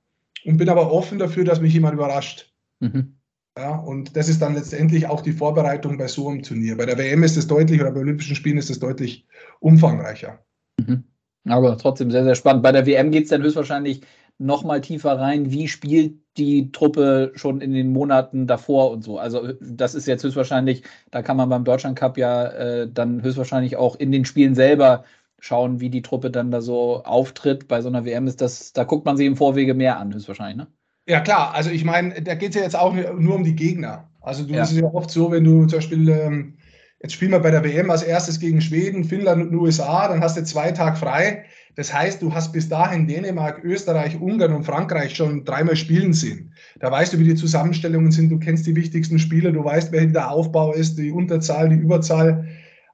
[0.45, 2.53] und bin aber offen dafür, dass mich jemand überrascht.
[2.81, 3.17] Mhm.
[3.59, 6.77] Ja, und das ist dann letztendlich auch die Vorbereitung bei so einem Turnier.
[6.77, 9.27] Bei der WM ist es deutlich oder bei Olympischen Spielen ist es deutlich
[9.59, 10.39] umfangreicher.
[10.79, 11.05] Mhm.
[11.47, 12.63] Aber trotzdem sehr, sehr spannend.
[12.63, 14.03] Bei der WM geht es dann höchstwahrscheinlich
[14.39, 15.51] noch mal tiefer rein.
[15.51, 19.19] Wie spielt die Truppe schon in den Monaten davor und so?
[19.19, 23.77] Also das ist jetzt höchstwahrscheinlich, da kann man beim Deutschland Cup ja äh, dann höchstwahrscheinlich
[23.77, 25.05] auch in den Spielen selber
[25.41, 27.67] schauen, wie die Truppe dann da so auftritt.
[27.67, 30.57] Bei so einer WM ist das, da guckt man sich im Vorwege mehr an, höchstwahrscheinlich,
[30.57, 30.67] ne?
[31.07, 31.55] Ja, klar.
[31.55, 34.11] Also ich meine, da geht es ja jetzt auch nur um die Gegner.
[34.21, 34.63] Also du ja.
[34.63, 36.59] ist ja oft so, wenn du zum Beispiel, ähm,
[37.03, 40.37] jetzt spielen wir bei der WM als erstes gegen Schweden, Finnland und USA, dann hast
[40.37, 41.45] du zwei Tage frei.
[41.77, 46.53] Das heißt, du hast bis dahin Dänemark, Österreich, Ungarn und Frankreich schon dreimal spielen sehen.
[46.79, 50.07] Da weißt du, wie die Zusammenstellungen sind, du kennst die wichtigsten Spieler, du weißt, wer
[50.07, 52.49] der Aufbau ist, die Unterzahl, die Überzahl.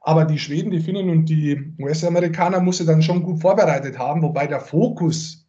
[0.06, 4.46] Aber die Schweden, die Finnen und die US-Amerikaner musste dann schon gut vorbereitet haben, wobei
[4.46, 5.48] der Fokus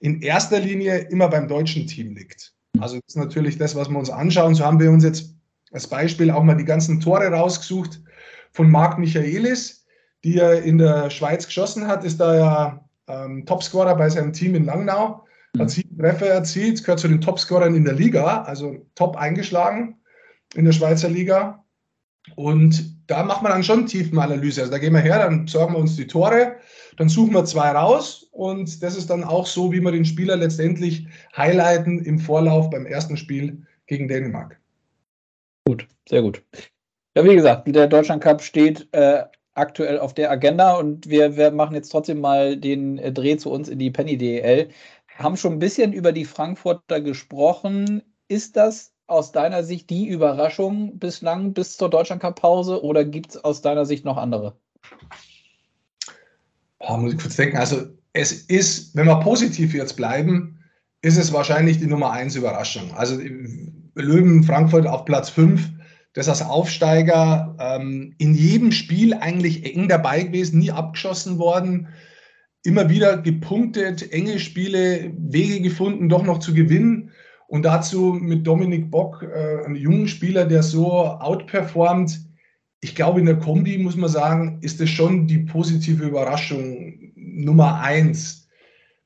[0.00, 2.52] in erster Linie immer beim deutschen Team liegt.
[2.80, 4.56] Also das ist natürlich das, was wir uns anschauen.
[4.56, 5.36] So haben wir uns jetzt
[5.70, 8.02] als Beispiel auch mal die ganzen Tore rausgesucht
[8.50, 9.86] von Marc Michaelis,
[10.24, 14.56] die er in der Schweiz geschossen hat, ist da ja ähm, Topscorer bei seinem Team
[14.56, 15.24] in Langnau,
[15.56, 15.68] hat mhm.
[15.68, 20.00] sieben Treffer erzielt, gehört zu den Topscorern in der Liga, also top eingeschlagen
[20.56, 21.64] in der Schweizer Liga.
[22.34, 24.60] Und da macht man dann schon Tiefenanalyse.
[24.60, 26.56] Also da gehen wir her, dann sorgen wir uns die Tore,
[26.96, 30.36] dann suchen wir zwei raus und das ist dann auch so, wie wir den Spieler
[30.36, 34.60] letztendlich highlighten im Vorlauf beim ersten Spiel gegen Dänemark.
[35.66, 36.42] Gut, sehr gut.
[37.14, 41.50] Ja, wie gesagt, der Deutschland Cup steht äh, aktuell auf der Agenda und wir, wir,
[41.50, 44.68] machen jetzt trotzdem mal den äh, Dreh zu uns in die Penny DL.
[45.08, 48.02] Haben schon ein bisschen über die Frankfurter gesprochen.
[48.28, 53.62] Ist das aus deiner Sicht die Überraschung bislang bis zur Deutschlandcup-Pause oder gibt es aus
[53.62, 54.56] deiner Sicht noch andere?
[56.78, 57.58] Oh, muss ich kurz denken.
[57.58, 60.58] Also es ist, wenn wir positiv jetzt bleiben,
[61.02, 62.92] ist es wahrscheinlich die Nummer 1 Überraschung.
[62.94, 63.20] Also
[63.94, 65.70] Löwen Frankfurt auf Platz 5,
[66.14, 71.88] das als Aufsteiger ähm, in jedem Spiel eigentlich eng dabei gewesen, nie abgeschossen worden,
[72.64, 77.10] immer wieder gepunktet, enge Spiele, Wege gefunden, doch noch zu gewinnen.
[77.52, 82.18] Und dazu mit Dominik Bock, äh, einem jungen Spieler, der so outperformt.
[82.80, 87.78] Ich glaube, in der Kombi muss man sagen, ist es schon die positive Überraschung Nummer
[87.82, 88.48] eins.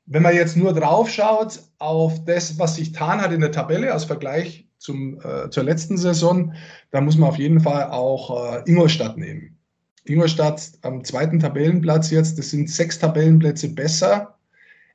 [0.05, 3.91] Wenn man jetzt nur drauf schaut auf das, was sich getan hat in der Tabelle
[3.91, 6.53] als Vergleich zum, äh, zur letzten Saison,
[6.91, 9.57] dann muss man auf jeden Fall auch äh, Ingolstadt nehmen.
[10.05, 14.36] Ingolstadt am zweiten Tabellenplatz jetzt, das sind sechs Tabellenplätze besser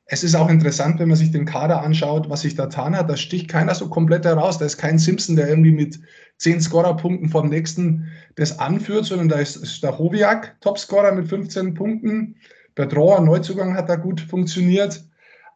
[0.05, 3.09] es ist auch interessant, wenn man sich den Kader anschaut, was sich da getan hat.
[3.09, 4.57] Da sticht keiner so komplett heraus.
[4.57, 5.99] Da ist kein Simpson, der irgendwie mit
[6.37, 12.35] zehn Scorerpunkten vom nächsten das anführt, sondern da ist Stachowiak, Topscorer mit 15 Punkten.
[12.75, 15.05] Bertrand, Neuzugang, hat da gut funktioniert.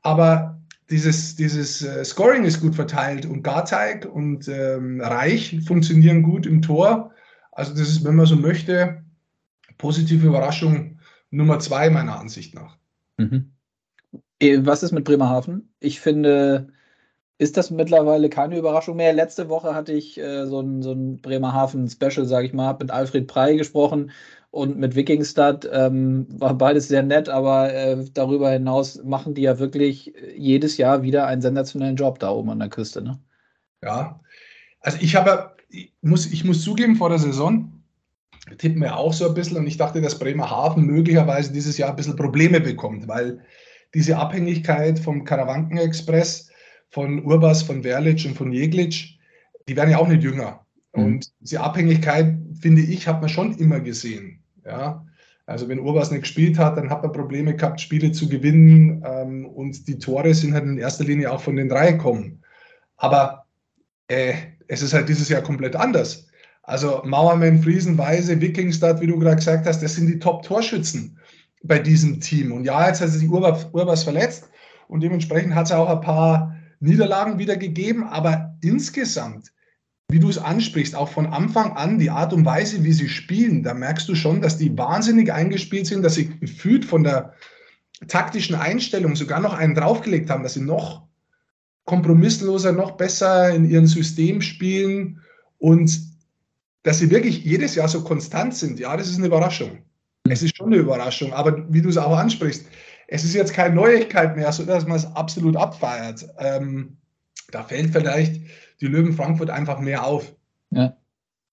[0.02, 6.46] Aber dieses, dieses äh, Scoring ist gut verteilt und Garteig und ähm, Reich funktionieren gut
[6.46, 7.12] im Tor.
[7.52, 9.04] Also das ist, wenn man so möchte,
[9.78, 11.00] positive Überraschung
[11.32, 12.78] Nummer zwei meiner Ansicht nach.
[13.18, 13.57] Mhm.
[14.39, 15.73] Äh, was ist mit Bremerhaven?
[15.80, 16.67] Ich finde,
[17.38, 19.13] ist das mittlerweile keine Überraschung mehr.
[19.13, 23.28] Letzte Woche hatte ich äh, so ein, so ein Bremerhaven-Special, sage ich mal, mit Alfred
[23.28, 24.12] Prey gesprochen
[24.50, 25.67] und mit Wikingstad.
[25.71, 31.04] Ähm, war beides sehr nett, aber äh, darüber hinaus machen die ja wirklich jedes Jahr
[31.04, 33.04] wieder einen sensationellen Job da oben an der Küste.
[33.04, 33.19] Ne?
[33.84, 34.19] Ja,
[34.80, 37.71] also ich habe, ich muss, ich muss zugeben, vor der Saison
[38.58, 41.95] tippen wir auch so ein bisschen und ich dachte, dass Bremerhaven möglicherweise dieses Jahr ein
[41.95, 43.41] bisschen Probleme bekommt, weil
[43.93, 46.50] diese Abhängigkeit vom Karawanken-Express,
[46.89, 49.17] von Urbas, von Werlic und von Jeglitsch,
[49.67, 50.65] die werden ja auch nicht jünger.
[50.93, 51.04] Mhm.
[51.04, 54.39] Und diese Abhängigkeit, finde ich, hat man schon immer gesehen.
[54.65, 55.06] Ja?
[55.45, 59.45] Also wenn Urbas nicht gespielt hat, dann hat man Probleme gehabt, Spiele zu gewinnen ähm,
[59.45, 62.43] und die Tore sind halt in erster Linie auch von den drei gekommen.
[62.97, 63.45] Aber
[64.08, 64.34] äh,
[64.67, 66.28] es ist halt dieses Jahr komplett anders.
[66.63, 71.17] Also Mauermann, Friesen, Weise, Wikingstad, wie du gerade gesagt hast, das sind die Top-Torschützen
[71.63, 72.52] bei diesem Team.
[72.52, 74.50] Und ja, jetzt hat sich Urbas, Urbas verletzt
[74.88, 79.52] und dementsprechend hat es auch ein paar Niederlagen wieder gegeben, aber insgesamt,
[80.10, 83.63] wie du es ansprichst, auch von Anfang an die Art und Weise, wie sie spielen,
[83.63, 87.34] da merkst du schon, dass die wahnsinnig eingespielt sind, dass sie gefühlt von der
[88.08, 91.08] taktischen Einstellung sogar noch einen draufgelegt haben, dass sie noch
[91.86, 95.22] kompromissloser, noch besser in ihrem System spielen
[95.58, 96.00] und
[96.84, 98.80] dass sie wirklich jedes Jahr so konstant sind.
[98.80, 99.80] Ja, das ist eine Überraschung.
[100.32, 102.66] Es ist schon eine Überraschung, aber wie du es auch ansprichst,
[103.08, 106.28] es ist jetzt keine Neuigkeit mehr, sodass man es absolut abfeiert.
[106.38, 106.98] Ähm,
[107.52, 108.42] da fällt vielleicht
[108.82, 110.36] die Löwen Frankfurt einfach mehr auf.
[110.72, 110.98] Ja.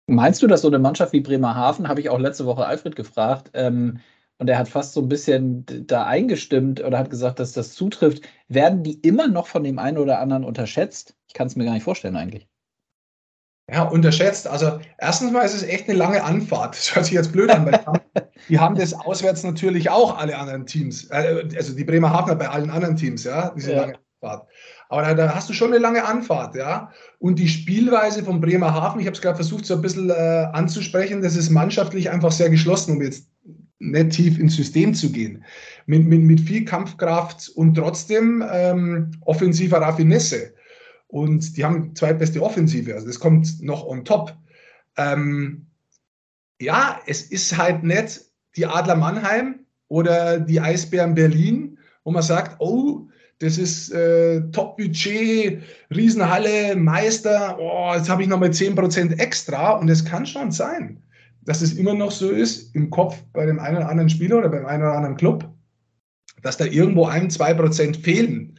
[0.07, 3.51] Meinst du, dass so eine Mannschaft wie Bremerhaven, habe ich auch letzte Woche Alfred gefragt,
[3.55, 4.01] ähm,
[4.39, 8.23] und er hat fast so ein bisschen da eingestimmt oder hat gesagt, dass das zutrifft,
[8.49, 11.17] werden die immer noch von dem einen oder anderen unterschätzt?
[11.29, 12.49] Ich kann es mir gar nicht vorstellen eigentlich.
[13.71, 14.47] Ja, unterschätzt.
[14.47, 16.77] Also erstens mal ist es echt eine lange Anfahrt.
[16.77, 17.81] Das hört sich jetzt blöd an, weil
[18.49, 21.05] die haben, das auswärts natürlich auch alle anderen Teams.
[21.11, 23.81] Äh, also die Bremerhavener bei allen anderen Teams, ja, diese ja.
[23.81, 24.49] lange Anfahrt.
[24.91, 26.91] Aber da, da, hast du schon eine lange Anfahrt, ja.
[27.19, 31.23] Und die Spielweise von Bremerhaven, ich habe es gerade versucht, so ein bisschen äh, anzusprechen,
[31.23, 33.29] das ist mannschaftlich einfach sehr geschlossen, um jetzt
[33.79, 35.43] nicht tief ins System zu gehen.
[35.87, 40.53] Mit, mit, mit viel Kampfkraft und trotzdem ähm, offensiver Raffinesse
[41.15, 42.93] und die haben zweitbeste Offensive.
[42.93, 44.37] Also das kommt noch on top.
[44.97, 45.67] Ähm,
[46.61, 48.23] ja, es ist halt nicht
[48.57, 53.07] die Adler Mannheim oder die Eisbären Berlin, wo man sagt, oh,
[53.39, 55.63] das ist äh, Top-Budget,
[55.95, 59.71] Riesenhalle, Meister, oh, jetzt habe ich nochmal 10% extra.
[59.75, 61.01] Und es kann schon sein,
[61.43, 64.49] dass es immer noch so ist im Kopf bei dem einen oder anderen Spieler oder
[64.49, 65.49] beim einen oder anderen Club,
[66.43, 68.54] dass da irgendwo ein, zwei Prozent fehlen.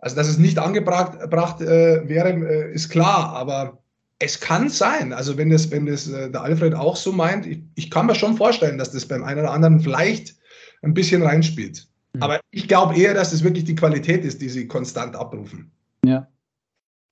[0.00, 3.78] Also, dass es nicht angebracht äh, wäre, äh, ist klar, aber
[4.20, 7.62] es kann sein, also wenn das, wenn das äh, der Alfred auch so meint, ich,
[7.74, 10.36] ich, kann mir schon vorstellen, dass das beim einen oder anderen vielleicht
[10.82, 11.86] ein bisschen reinspielt.
[12.14, 12.22] Mhm.
[12.22, 15.70] Aber ich glaube eher, dass es das wirklich die Qualität ist, die sie konstant abrufen.
[16.04, 16.28] Ja.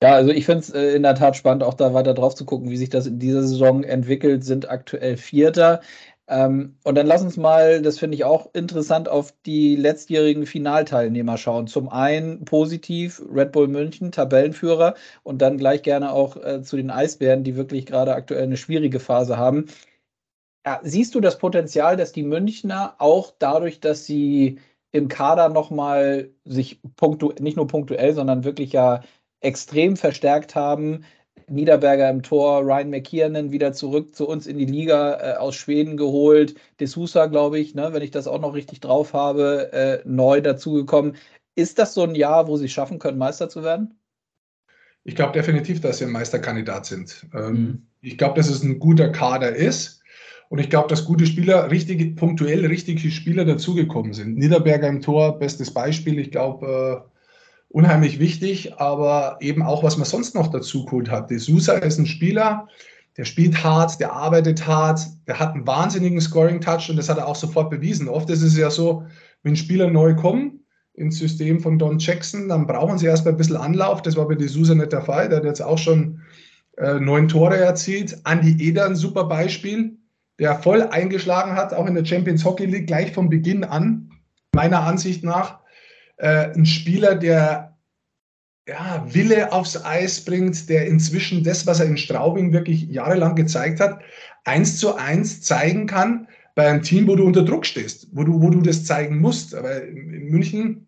[0.02, 2.44] Ja, also ich finde es äh, in der Tat spannend, auch da weiter drauf zu
[2.44, 5.80] gucken, wie sich das in dieser Saison entwickelt, sind aktuell Vierter.
[6.28, 11.38] Ähm, und dann lass uns mal, das finde ich auch interessant, auf die letztjährigen Finalteilnehmer
[11.38, 11.68] schauen.
[11.68, 16.90] Zum einen positiv Red Bull München, Tabellenführer, und dann gleich gerne auch äh, zu den
[16.90, 19.66] Eisbären, die wirklich gerade aktuell eine schwierige Phase haben.
[20.66, 24.58] Ja, siehst du das Potenzial, dass die Münchner auch dadurch, dass sie
[24.90, 26.80] im Kader nochmal sich
[27.38, 29.02] nicht nur punktuell, sondern wirklich ja
[29.40, 31.04] extrem verstärkt haben,
[31.48, 35.96] Niederberger im Tor, Ryan McKiernan wieder zurück zu uns in die Liga äh, aus Schweden
[35.96, 36.54] geholt.
[36.80, 40.40] De Sousa, glaube ich, ne, wenn ich das auch noch richtig drauf habe, äh, neu
[40.40, 41.16] dazugekommen.
[41.54, 43.94] Ist das so ein Jahr, wo sie schaffen können, Meister zu werden?
[45.04, 47.26] Ich glaube definitiv, dass sie ein Meisterkandidat sind.
[47.32, 47.86] Ähm, mhm.
[48.00, 50.02] Ich glaube, dass es ein guter Kader ist.
[50.48, 54.36] Und ich glaube, dass gute Spieler, richtig, punktuell richtige Spieler dazugekommen sind.
[54.36, 56.18] Niederberger im Tor, bestes Beispiel.
[56.18, 57.15] Ich glaube, äh,
[57.68, 61.30] unheimlich wichtig, aber eben auch, was man sonst noch dazu geholt hat.
[61.30, 62.68] De Sousa ist ein Spieler,
[63.16, 67.26] der spielt hart, der arbeitet hart, der hat einen wahnsinnigen Scoring-Touch und das hat er
[67.26, 68.08] auch sofort bewiesen.
[68.08, 69.04] Oft ist es ja so,
[69.42, 70.60] wenn Spieler neu kommen
[70.94, 74.02] ins System von Don Jackson, dann brauchen sie erstmal ein bisschen Anlauf.
[74.02, 75.28] Das war bei De Sousa nicht der Fall.
[75.28, 76.20] Der hat jetzt auch schon
[76.78, 78.18] äh, neun Tore erzielt.
[78.24, 79.96] Andy Eder, ein super Beispiel,
[80.38, 84.10] der voll eingeschlagen hat, auch in der Champions Hockey League, gleich von Beginn an,
[84.54, 85.60] meiner Ansicht nach
[86.16, 87.76] äh, ein Spieler, der
[88.68, 93.80] ja, Wille aufs Eis bringt, der inzwischen das, was er in Straubing wirklich jahrelang gezeigt
[93.80, 94.00] hat,
[94.44, 98.40] eins zu eins zeigen kann bei einem Team, wo du unter Druck stehst, wo du,
[98.40, 99.54] wo du das zeigen musst.
[99.54, 100.86] Aber in München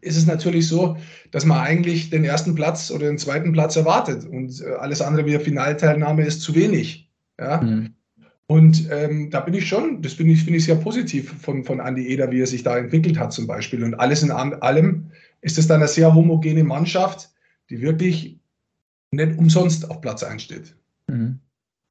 [0.00, 0.96] ist es natürlich so,
[1.30, 5.26] dass man eigentlich den ersten Platz oder den zweiten Platz erwartet und äh, alles andere
[5.26, 7.10] wie Finalteilnahme ist zu wenig.
[7.38, 7.60] Ja?
[7.60, 7.94] Mhm.
[8.52, 11.80] Und ähm, da bin ich schon, das finde ich, find ich sehr positiv von, von
[11.80, 13.82] Andi Eder, wie er sich da entwickelt hat zum Beispiel.
[13.82, 15.10] Und alles in allem
[15.40, 17.30] ist es dann eine sehr homogene Mannschaft,
[17.70, 18.38] die wirklich
[19.10, 20.76] nicht umsonst auf Platz 1 steht.
[21.06, 21.40] Mhm.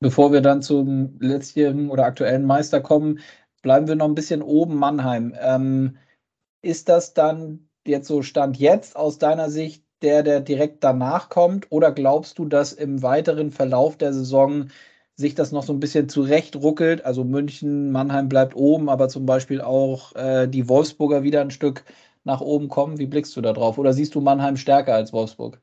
[0.02, 3.17] Bevor wir dann zum letztjährigen oder aktuellen Meister kommen,
[3.63, 5.34] bleiben wir noch ein bisschen oben Mannheim.
[5.41, 5.97] Ähm,
[6.62, 11.65] ist das dann jetzt so Stand jetzt aus deiner Sicht der, der direkt danach kommt?
[11.71, 14.67] Oder glaubst du, dass im weiteren Verlauf der Saison
[15.15, 17.06] sich das noch so ein bisschen zurechtruckelt?
[17.06, 21.84] Also München, Mannheim bleibt oben, aber zum Beispiel auch äh, die Wolfsburger wieder ein Stück
[22.24, 23.00] nach oben kommen.
[23.00, 23.78] Wie blickst du da drauf?
[23.78, 25.62] Oder siehst du Mannheim stärker als Wolfsburg?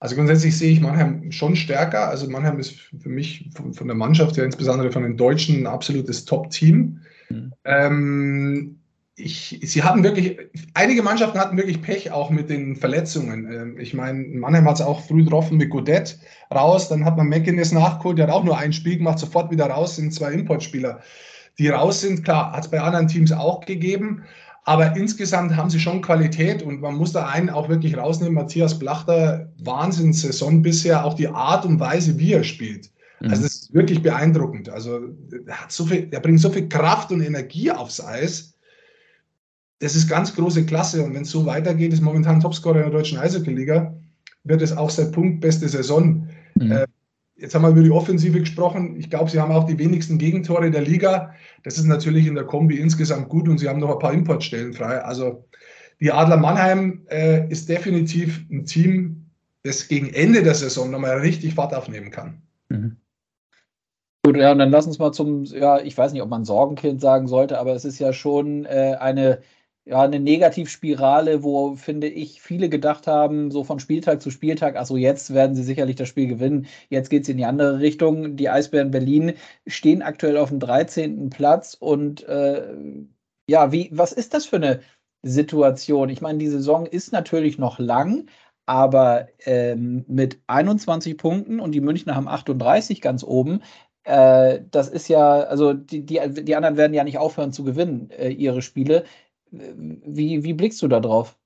[0.00, 2.08] Also grundsätzlich sehe ich Mannheim schon stärker.
[2.08, 5.66] Also Mannheim ist für mich von, von der Mannschaft her, insbesondere von den Deutschen, ein
[5.66, 7.00] absolutes Top-Team.
[7.30, 7.52] Mhm.
[7.64, 8.80] Ähm,
[9.18, 10.38] ich, sie hatten wirklich,
[10.74, 13.52] einige Mannschaften hatten wirklich Pech auch mit den Verletzungen.
[13.52, 16.18] Ähm, ich meine, Mannheim hat es auch früh getroffen mit Godet
[16.54, 19.66] raus, dann hat man McInnes nachgeholt, der hat auch nur ein Spiel gemacht, sofort wieder
[19.66, 21.00] raus, sind zwei Importspieler,
[21.58, 22.24] die raus sind.
[22.24, 24.22] Klar, hat es bei anderen Teams auch gegeben,
[24.64, 28.34] aber insgesamt haben sie schon Qualität und man muss da einen auch wirklich rausnehmen.
[28.34, 32.90] Matthias Blachter, Wahnsinnssaison bisher, auch die Art und Weise, wie er spielt.
[33.20, 33.30] Also mhm.
[33.30, 34.68] das ist wirklich beeindruckend.
[34.68, 35.00] Also
[35.46, 38.54] er, hat so viel, er bringt so viel Kraft und Energie aufs Eis
[39.80, 41.04] das ist ganz große Klasse.
[41.04, 43.94] Und wenn es so weitergeht, ist momentan Topscorer in der deutschen Eishockey-Liga,
[44.44, 46.28] wird es auch seit Punkt beste Saison.
[46.54, 46.72] Mhm.
[46.72, 46.86] Äh,
[47.36, 48.96] jetzt haben wir über die Offensive gesprochen.
[48.98, 51.34] Ich glaube, sie haben auch die wenigsten Gegentore der Liga.
[51.62, 54.72] Das ist natürlich in der Kombi insgesamt gut und sie haben noch ein paar Importstellen
[54.72, 55.00] frei.
[55.00, 55.44] Also
[56.00, 59.26] die Adler Mannheim äh, ist definitiv ein Team,
[59.62, 62.42] das gegen Ende der Saison nochmal richtig Fahrt aufnehmen kann.
[62.68, 62.96] Mhm.
[64.24, 67.00] Gut, ja, und dann lass uns mal zum, ja, ich weiß nicht, ob man Sorgenkind
[67.00, 69.40] sagen sollte, aber es ist ja schon äh, eine
[69.88, 74.96] ja, eine Negativspirale, wo, finde ich, viele gedacht haben, so von Spieltag zu Spieltag, also
[74.98, 78.36] jetzt werden sie sicherlich das Spiel gewinnen, jetzt geht es in die andere Richtung.
[78.36, 79.32] Die Eisbären Berlin
[79.66, 81.30] stehen aktuell auf dem 13.
[81.30, 82.74] Platz und äh,
[83.48, 84.80] ja, wie, was ist das für eine
[85.22, 86.10] Situation?
[86.10, 88.26] Ich meine, die Saison ist natürlich noch lang,
[88.66, 93.62] aber ähm, mit 21 Punkten und die Münchner haben 38 ganz oben,
[94.04, 98.10] äh, das ist ja, also die, die, die anderen werden ja nicht aufhören zu gewinnen,
[98.10, 99.04] äh, ihre Spiele.
[99.50, 101.36] Wie, wie blickst du da drauf?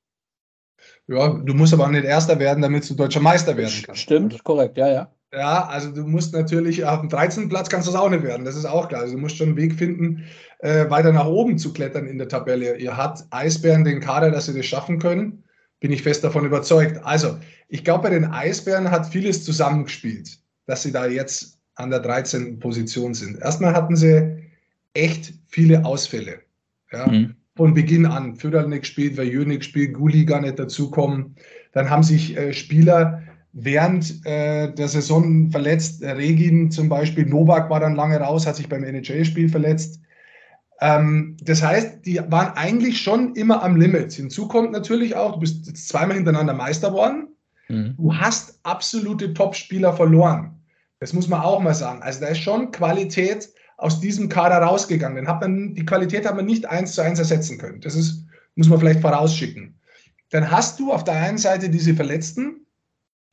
[1.07, 4.01] Ja, du musst aber auch nicht Erster werden, damit du deutscher Meister werden kannst.
[4.01, 5.15] Stimmt, korrekt, ja, ja.
[5.33, 7.49] Ja, also du musst natürlich auf dem 13.
[7.49, 9.03] Platz kannst du es auch nicht werden, das ist auch klar.
[9.03, 10.25] Also du musst schon einen Weg finden,
[10.59, 12.77] äh, weiter nach oben zu klettern in der Tabelle.
[12.77, 15.45] Ihr habt Eisbären den Kader, dass sie das schaffen können,
[15.81, 17.01] bin ich fest davon überzeugt.
[17.03, 17.39] Also,
[17.69, 22.59] ich glaube, bei den Eisbären hat vieles zusammengespielt, dass sie da jetzt an der 13.
[22.59, 23.41] Position sind.
[23.41, 24.51] Erstmal hatten sie
[24.93, 26.41] echt viele Ausfälle.
[26.93, 27.07] Ja.
[27.07, 28.37] Mhm von Beginn an.
[28.37, 31.37] Föderl nicht gespielt, Vajö nicht gespielt, Guli gar nicht dazukommen.
[31.73, 36.03] Dann haben sich äh, Spieler während äh, der Saison verletzt.
[36.03, 40.01] Regin zum Beispiel, Novak war dann lange raus, hat sich beim NHL-Spiel verletzt.
[40.81, 44.13] Ähm, das heißt, die waren eigentlich schon immer am Limit.
[44.13, 47.29] Hinzu kommt natürlich auch, du bist jetzt zweimal hintereinander Meister geworden.
[47.69, 47.95] Mhm.
[47.97, 50.59] Du hast absolute Top-Spieler verloren.
[51.01, 52.03] Das muss man auch mal sagen.
[52.03, 55.27] Also da ist schon Qualität aus diesem Kader rausgegangen.
[55.27, 57.81] Hat man, die Qualität hat man nicht eins zu eins ersetzen können.
[57.81, 59.75] Das ist, muss man vielleicht vorausschicken.
[60.31, 62.65] Dann hast du auf der einen Seite diese Verletzten,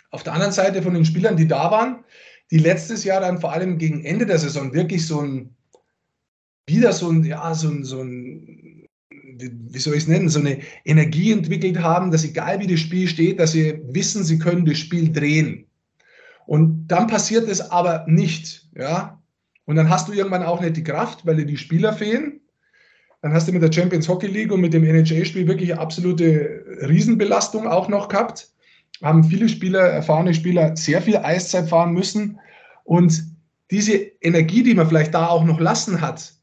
[0.09, 2.03] auf der anderen Seite von den Spielern, die da waren,
[2.49, 5.55] die letztes Jahr dann vor allem gegen Ende der Saison wirklich so ein,
[6.65, 8.87] wieder so ein, ja, so ein, so ein
[9.21, 13.07] wie soll ich es nennen, so eine Energie entwickelt haben, dass egal wie das Spiel
[13.07, 15.67] steht, dass sie wissen, sie können das Spiel drehen.
[16.47, 19.18] Und dann passiert es aber nicht, ja.
[19.69, 22.39] Und dann hast du irgendwann auch nicht die Kraft, weil dir die Spieler fehlen.
[23.21, 27.67] Dann hast du mit der Champions Hockey League und mit dem NHL-Spiel wirklich absolute Riesenbelastung
[27.67, 28.51] auch noch gehabt.
[29.03, 32.39] Haben viele Spieler, erfahrene Spieler, sehr viel Eiszeit fahren müssen.
[32.83, 33.23] Und
[33.69, 36.33] diese Energie, die man vielleicht da auch noch lassen hat,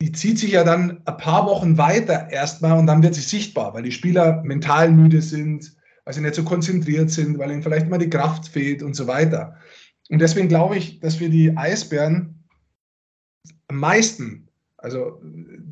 [0.00, 3.74] die zieht sich ja dann ein paar Wochen weiter erstmal und dann wird sie sichtbar,
[3.74, 7.88] weil die Spieler mental müde sind, weil sie nicht so konzentriert sind, weil ihnen vielleicht
[7.88, 9.56] mal die Kraft fehlt und so weiter.
[10.10, 12.37] Und deswegen glaube ich, dass wir die Eisbären
[13.68, 15.20] am meisten, also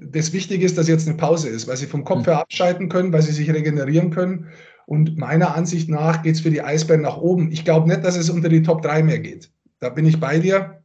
[0.00, 2.24] das Wichtige ist, dass jetzt eine Pause ist, weil sie vom Kopf hm.
[2.26, 4.46] her abschalten können, weil sie sich regenerieren können.
[4.86, 7.50] Und meiner Ansicht nach geht es für die Eisbären nach oben.
[7.50, 9.50] Ich glaube nicht, dass es unter die Top 3 mehr geht.
[9.80, 10.82] Da bin ich bei dir.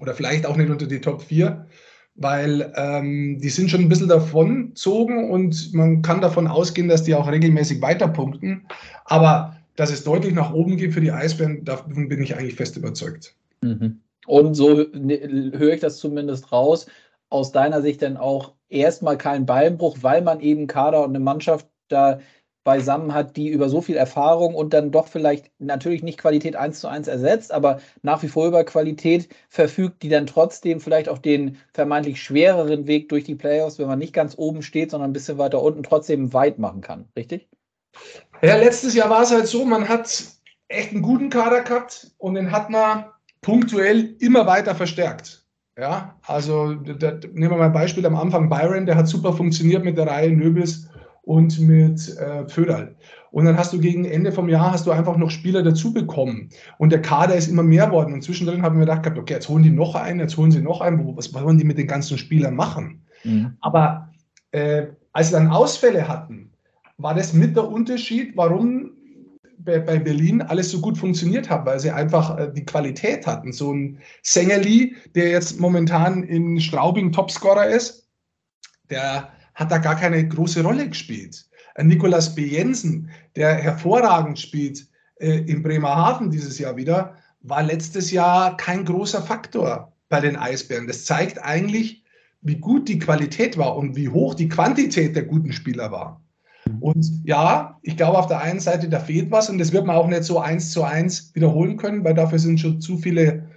[0.00, 1.66] Oder vielleicht auch nicht unter die Top 4,
[2.14, 7.14] weil ähm, die sind schon ein bisschen davonzogen und man kann davon ausgehen, dass die
[7.14, 8.66] auch regelmäßig weiterpunkten.
[9.04, 12.76] Aber dass es deutlich nach oben geht für die Eisbären, davon bin ich eigentlich fest
[12.76, 13.34] überzeugt.
[13.60, 14.00] Mhm.
[14.28, 16.86] Und so ne, höre ich das zumindest raus.
[17.30, 21.66] Aus deiner Sicht dann auch erstmal kein Beinbruch, weil man eben Kader und eine Mannschaft
[21.88, 22.20] da
[22.62, 26.80] beisammen hat, die über so viel Erfahrung und dann doch vielleicht natürlich nicht Qualität eins
[26.80, 31.16] zu eins ersetzt, aber nach wie vor über Qualität verfügt, die dann trotzdem vielleicht auch
[31.16, 35.14] den vermeintlich schwereren Weg durch die Playoffs, wenn man nicht ganz oben steht, sondern ein
[35.14, 37.08] bisschen weiter unten, trotzdem weit machen kann.
[37.16, 37.48] Richtig?
[38.42, 40.24] Ja, letztes Jahr war es halt so, man hat
[40.68, 43.06] echt einen guten Kader gehabt und den hat man
[43.40, 45.44] punktuell immer weiter verstärkt.
[45.78, 49.84] Ja, also da, nehmen wir mal ein Beispiel am Anfang Byron, der hat super funktioniert
[49.84, 50.88] mit der Reihe Nöbels
[51.22, 52.96] und mit äh, Föderl.
[53.30, 56.48] Und dann hast du gegen Ende vom Jahr hast du einfach noch Spieler dazu bekommen.
[56.78, 58.14] Und der Kader ist immer mehr worden.
[58.14, 60.80] Und zwischendrin haben wir gedacht, okay, jetzt holen die noch einen, jetzt holen sie noch
[60.80, 61.16] einen.
[61.16, 63.02] Was wollen die mit den ganzen Spielern machen?
[63.22, 63.56] Mhm.
[63.60, 64.08] Aber
[64.52, 66.50] äh, als sie dann Ausfälle hatten,
[66.96, 68.92] war das mit der Unterschied, warum
[69.58, 73.52] bei, Berlin alles so gut funktioniert hat, weil sie einfach äh, die Qualität hatten.
[73.52, 78.08] So ein Sängerli, der jetzt momentan in Straubing Topscorer ist,
[78.90, 81.46] der hat da gar keine große Rolle gespielt.
[81.74, 82.46] Ein Nikolas B.
[82.46, 84.86] Jensen, der hervorragend spielt
[85.16, 90.86] äh, in Bremerhaven dieses Jahr wieder, war letztes Jahr kein großer Faktor bei den Eisbären.
[90.86, 92.04] Das zeigt eigentlich,
[92.40, 96.20] wie gut die Qualität war und wie hoch die Quantität der guten Spieler war.
[96.80, 99.96] Und ja, ich glaube, auf der einen Seite, da fehlt was und das wird man
[99.96, 103.48] auch nicht so eins zu eins wiederholen können, weil dafür sind schon zu viele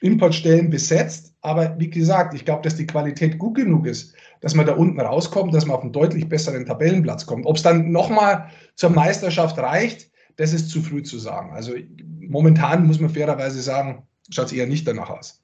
[0.00, 1.34] Importstellen besetzt.
[1.40, 5.00] Aber wie gesagt, ich glaube, dass die Qualität gut genug ist, dass man da unten
[5.00, 7.46] rauskommt, dass man auf einen deutlich besseren Tabellenplatz kommt.
[7.46, 11.52] Ob es dann nochmal zur Meisterschaft reicht, das ist zu früh zu sagen.
[11.52, 11.72] Also
[12.20, 15.41] momentan muss man fairerweise sagen, schaut es eher nicht danach aus.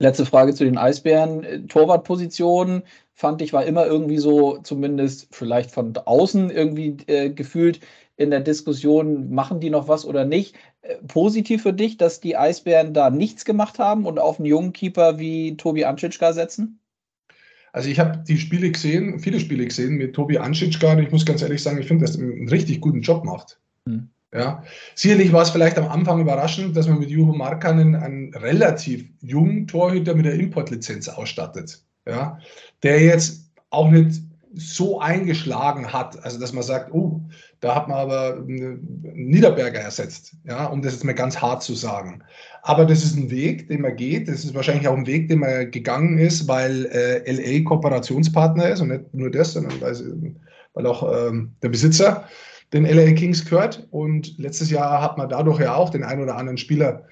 [0.00, 1.68] Letzte Frage zu den Eisbären.
[1.68, 7.80] Torwartpositionen fand ich, war immer irgendwie so, zumindest vielleicht von außen irgendwie äh, gefühlt
[8.16, 10.56] in der Diskussion, machen die noch was oder nicht.
[10.80, 14.72] Äh, positiv für dich, dass die Eisbären da nichts gemacht haben und auf einen jungen
[14.72, 16.80] Keeper wie Tobi Anschitschka setzen?
[17.72, 21.26] Also ich habe die Spiele gesehen, viele Spiele gesehen mit Tobi Anschitschka und ich muss
[21.26, 23.60] ganz ehrlich sagen, ich finde, dass er einen richtig guten Job macht.
[23.86, 24.08] Hm.
[24.32, 24.62] Ja,
[24.94, 29.66] sicherlich war es vielleicht am Anfang überraschend, dass man mit Juho Markkanen einen relativ jungen
[29.66, 31.82] Torhüter mit der Importlizenz ausstattet.
[32.06, 32.38] Ja,
[32.82, 34.22] der jetzt auch nicht
[34.54, 37.20] so eingeschlagen hat, also dass man sagt, oh,
[37.60, 42.22] da hat man aber Niederberger ersetzt, ja, um das jetzt mal ganz hart zu sagen.
[42.62, 44.28] Aber das ist ein Weg, den man geht.
[44.28, 48.80] Das ist wahrscheinlich auch ein Weg, den man gegangen ist, weil äh, LA Kooperationspartner ist
[48.80, 49.94] und nicht nur das, sondern weil,
[50.74, 52.28] weil auch ähm, der Besitzer
[52.72, 53.86] den LA Kings gehört.
[53.90, 57.04] Und letztes Jahr hat man dadurch ja auch den einen oder anderen Spieler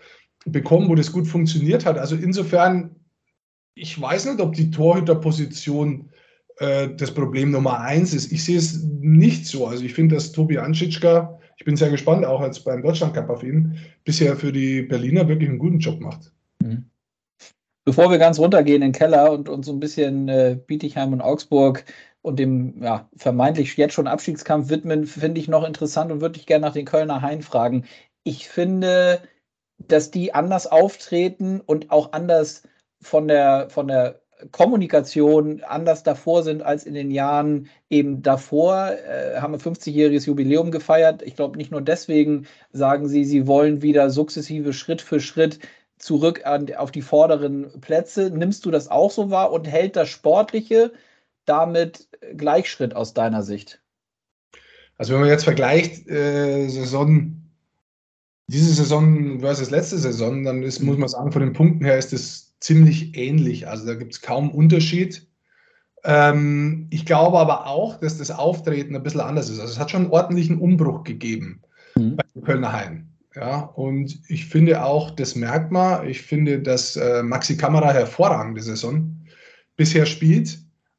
[0.47, 1.99] bekommen, wo das gut funktioniert hat.
[1.99, 2.97] Also insofern,
[3.75, 6.11] ich weiß nicht, ob die Torhüterposition
[6.59, 8.33] äh, das Problem Nummer eins ist.
[8.33, 9.67] Ich sehe es nicht so.
[9.67, 13.29] Also ich finde, dass Tobi Anschitschka, ich bin sehr gespannt, auch jetzt beim Deutschland Cup
[13.31, 16.33] auf ihn, bisher für die Berliner wirklich einen guten Job macht.
[16.63, 16.85] Mhm.
[17.85, 21.23] Bevor wir ganz runtergehen in den Keller und uns so ein bisschen äh, Bietigheim und
[21.23, 21.85] Augsburg
[22.23, 26.47] und dem ja, vermeintlich jetzt schon Abstiegskampf widmen, finde ich noch interessant und würde ich
[26.47, 27.85] gerne nach den Kölner Hain fragen.
[28.25, 29.23] Ich finde,
[29.79, 32.65] dass die anders auftreten und auch anders
[33.01, 34.21] von der, von der
[34.53, 38.91] Kommunikation anders davor sind als in den Jahren eben davor.
[38.93, 41.23] Äh, haben wir 50-jähriges Jubiläum gefeiert.
[41.23, 45.59] Ich glaube, nicht nur deswegen sagen sie, sie wollen wieder sukzessive Schritt für Schritt
[45.99, 48.31] zurück an, auf die vorderen Plätze.
[48.31, 50.93] Nimmst du das auch so wahr und hält das Sportliche
[51.49, 53.81] damit Gleichschritt aus deiner Sicht?
[54.97, 57.37] Also wenn man jetzt vergleicht, äh, Saison,
[58.49, 62.13] diese Saison versus letzte Saison, dann ist, muss man sagen, von den Punkten her ist
[62.13, 63.69] es ziemlich ähnlich.
[63.69, 65.27] Also da gibt es kaum Unterschied.
[66.05, 69.61] Ähm, ich glaube aber auch, dass das Auftreten ein bisschen anders ist.
[69.61, 71.63] Also es hat schon einen ordentlichen Umbruch gegeben
[71.97, 72.17] mhm.
[72.17, 73.09] bei Kölner Hain.
[73.35, 76.09] Ja, und ich finde auch, das merkt man.
[76.09, 79.15] Ich finde, dass äh, Maxi Kamera hervorragende Saison
[79.77, 80.59] bisher spielt.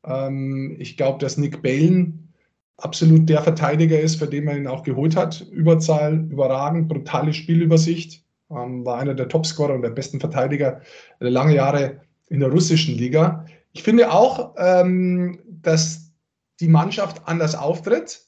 [0.10, 2.34] Ähm, ich glaube, dass Nick Balen
[2.78, 5.46] absolut der Verteidiger ist, für den man ihn auch geholt hat.
[5.52, 8.24] Überzahl, überragend, brutale Spielübersicht.
[8.52, 10.82] Ähm, war einer der Topscorer und der besten Verteidiger
[11.20, 13.46] lange Jahre in der russischen Liga.
[13.74, 16.12] Ich finde auch, ähm, dass
[16.60, 18.22] die Mannschaft anders auftritt.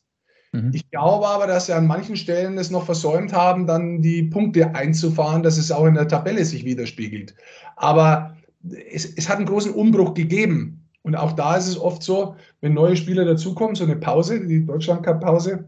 [0.51, 0.71] Mhm.
[0.73, 4.75] Ich glaube aber, dass sie an manchen Stellen es noch versäumt haben, dann die Punkte
[4.75, 7.35] einzufahren, dass es auch in der Tabelle sich widerspiegelt.
[7.75, 8.37] Aber
[8.91, 10.80] es, es hat einen großen Umbruch gegeben.
[11.03, 14.65] Und auch da ist es oft so, wenn neue Spieler dazukommen, so eine Pause, die
[14.65, 15.65] Deutschland Cup Pause,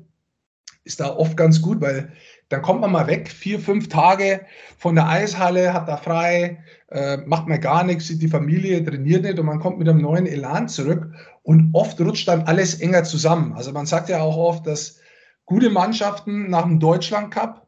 [0.83, 2.11] ist da oft ganz gut, weil
[2.49, 4.41] dann kommt man mal weg, vier, fünf Tage
[4.77, 9.23] von der Eishalle, hat da frei, äh, macht man gar nichts, sieht die Familie, trainiert
[9.23, 11.09] nicht und man kommt mit einem neuen Elan zurück
[11.41, 13.53] und oft rutscht dann alles enger zusammen.
[13.53, 14.99] Also man sagt ja auch oft, dass
[15.45, 17.67] gute Mannschaften nach dem Deutschland Cup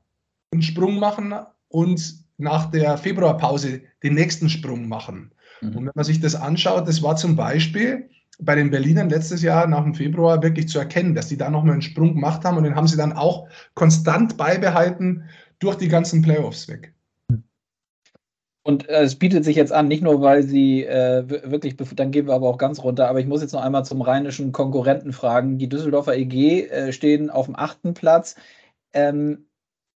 [0.51, 1.33] einen Sprung machen
[1.69, 5.31] und nach der Februarpause den nächsten Sprung machen.
[5.61, 5.75] Mhm.
[5.75, 9.67] Und wenn man sich das anschaut, das war zum Beispiel bei den Berlinern letztes Jahr
[9.67, 12.63] nach dem Februar wirklich zu erkennen, dass die da nochmal einen Sprung gemacht haben und
[12.63, 15.23] den haben sie dann auch konstant beibehalten
[15.59, 16.93] durch die ganzen Playoffs weg.
[18.63, 22.25] Und äh, es bietet sich jetzt an, nicht nur, weil sie äh, wirklich, dann gehen
[22.25, 25.59] wir aber auch ganz runter, aber ich muss jetzt noch einmal zum rheinischen Konkurrenten fragen.
[25.59, 28.35] Die Düsseldorfer EG äh, stehen auf dem achten Platz.
[28.91, 29.45] Ähm,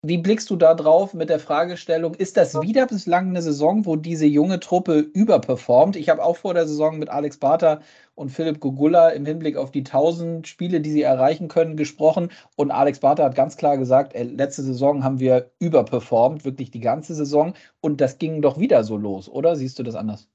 [0.07, 3.95] wie blickst du da drauf mit der Fragestellung, ist das wieder bislang eine Saison, wo
[3.95, 5.95] diese junge Truppe überperformt?
[5.95, 7.81] Ich habe auch vor der Saison mit Alex Barter
[8.15, 12.31] und Philipp Gugula im Hinblick auf die 1000 Spiele, die sie erreichen können, gesprochen.
[12.55, 16.79] Und Alex Barter hat ganz klar gesagt, ey, letzte Saison haben wir überperformt, wirklich die
[16.79, 17.53] ganze Saison.
[17.81, 19.55] Und das ging doch wieder so los, oder?
[19.55, 20.29] Siehst du das anders?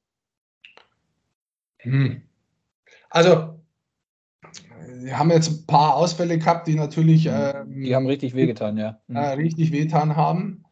[1.79, 2.23] Hm.
[3.11, 3.62] Also,
[5.01, 7.27] wir haben jetzt ein paar Ausfälle gehabt, die natürlich.
[7.27, 8.99] Ähm, die haben richtig wehgetan, ja.
[9.09, 9.17] Mhm.
[9.17, 10.65] Äh, richtig wehgetan haben.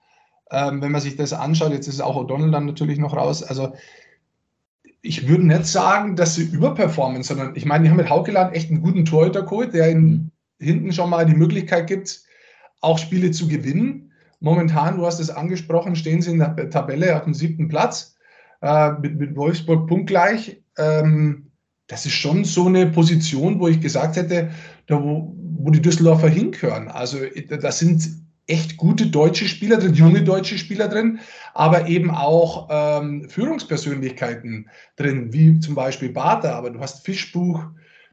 [0.51, 3.43] Ähm, wenn man sich das anschaut, jetzt ist auch O'Donnell dann natürlich noch raus.
[3.43, 3.75] Also,
[5.03, 8.71] ich würde nicht sagen, dass sie überperformen, sondern ich meine, die haben mit Haukeland echt
[8.71, 10.65] einen guten Torhüter geholt, der ihnen mhm.
[10.65, 12.23] hinten schon mal die Möglichkeit gibt,
[12.81, 14.13] auch Spiele zu gewinnen.
[14.41, 18.17] Momentan, du hast es angesprochen, stehen sie in der Tabelle auf dem siebten Platz
[18.63, 20.63] äh, mit, mit Wolfsburg punktgleich.
[20.79, 21.50] Ähm,
[21.91, 24.51] das ist schon so eine Position, wo ich gesagt hätte,
[24.87, 26.87] da wo, wo die Düsseldorfer hingehören.
[26.87, 27.19] Also
[27.49, 28.09] da sind
[28.47, 31.19] echt gute deutsche Spieler drin, junge deutsche Spieler drin,
[31.53, 37.61] aber eben auch ähm, Führungspersönlichkeiten drin, wie zum Beispiel Bartha, aber du hast Fischbuch,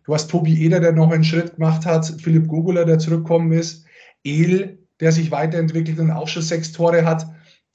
[0.06, 3.86] du hast Tobi Eder, der noch einen Schritt gemacht hat, Philipp Gogula, der zurückgekommen ist,
[4.24, 7.28] El, der sich weiterentwickelt und auch schon sechs Tore hat.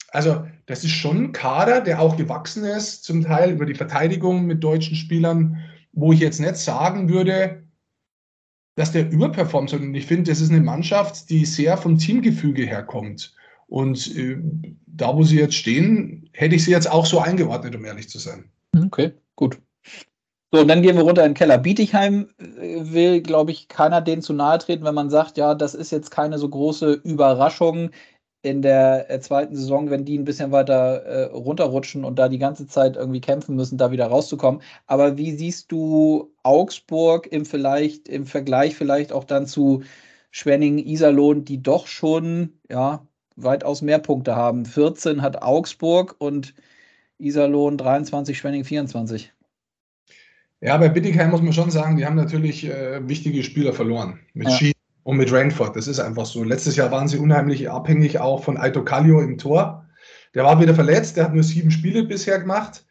[0.09, 4.45] Also das ist schon ein Kader, der auch gewachsen ist, zum Teil über die Verteidigung
[4.45, 5.57] mit deutschen Spielern
[5.93, 7.63] wo ich jetzt nicht sagen würde,
[8.75, 13.33] dass der überperformt, sondern ich finde, das ist eine Mannschaft, die sehr vom Teamgefüge herkommt.
[13.67, 14.37] Und äh,
[14.87, 18.19] da, wo sie jetzt stehen, hätte ich sie jetzt auch so eingeordnet, um ehrlich zu
[18.19, 18.49] sein.
[18.75, 19.59] Okay, gut.
[20.51, 21.57] So, und dann gehen wir runter in den Keller.
[21.57, 25.91] Bietigheim will, glaube ich, keiner denen zu nahe treten, wenn man sagt, ja, das ist
[25.91, 27.89] jetzt keine so große Überraschung
[28.43, 32.39] in der äh, zweiten Saison, wenn die ein bisschen weiter äh, runterrutschen und da die
[32.39, 34.61] ganze Zeit irgendwie kämpfen müssen, da wieder rauszukommen.
[34.85, 39.83] Aber wie siehst du Augsburg im vielleicht, im Vergleich vielleicht auch dann zu
[40.29, 44.65] Schwenning, Iserlohn, die doch schon ja, weitaus mehr Punkte haben?
[44.65, 46.53] 14 hat Augsburg und
[47.17, 49.31] Iserlohn 23, Schwenning 24.
[50.59, 54.19] Ja, bei Bittigheim muss man schon sagen, die haben natürlich äh, wichtige Spieler verloren.
[54.33, 54.72] Mit ja
[55.03, 55.75] und mit Rainford.
[55.75, 56.43] Das ist einfach so.
[56.43, 59.85] Letztes Jahr waren sie unheimlich abhängig auch von Aito Kallio im Tor.
[60.33, 62.85] Der war wieder verletzt, der hat nur sieben Spiele bisher gemacht.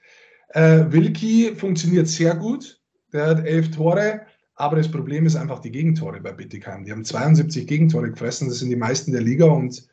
[0.50, 2.80] Äh, Wilki funktioniert sehr gut.
[3.12, 4.22] Der hat elf Tore,
[4.54, 6.84] aber das Problem ist einfach die Gegentore bei Bittigheim.
[6.84, 9.86] Die haben 72 Gegentore gefressen, das sind die meisten der Liga und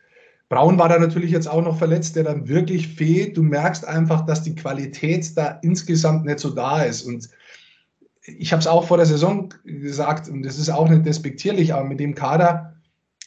[0.50, 3.38] Braun war da natürlich jetzt auch noch verletzt, der dann wirklich fehlt.
[3.38, 7.04] Du merkst einfach, dass die Qualität da insgesamt nicht so da ist.
[7.04, 7.30] Und
[8.38, 11.88] ich habe es auch vor der Saison gesagt, und das ist auch nicht despektierlich, aber
[11.88, 12.76] mit dem Kader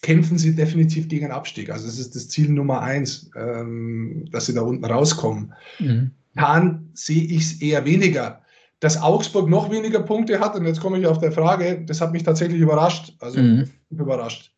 [0.02, 1.70] kämpfen sie definitiv gegen einen Abstieg.
[1.70, 5.54] Also das ist das Ziel Nummer eins, ähm, dass sie da unten rauskommen.
[5.78, 6.10] Mhm.
[6.36, 8.40] Hahn sehe ich es eher weniger.
[8.80, 12.12] Dass Augsburg noch weniger Punkte hat, und jetzt komme ich auf der Frage, das hat
[12.12, 13.14] mich tatsächlich überrascht.
[13.20, 13.70] Also mhm.
[13.90, 14.52] überrascht.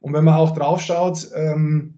[0.00, 1.94] Und wenn man auch drauf schaut, ähm,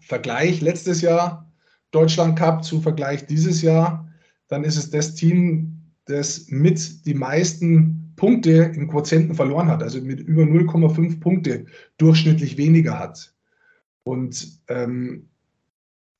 [0.00, 1.52] Vergleich letztes Jahr,
[1.92, 4.08] Deutschland Cup zu Vergleich dieses Jahr,
[4.48, 5.73] dann ist es das Team,
[6.06, 11.66] das mit die meisten Punkte im Quotienten verloren hat, also mit über 0,5 Punkte
[11.98, 13.34] durchschnittlich weniger hat.
[14.04, 15.28] Und ähm,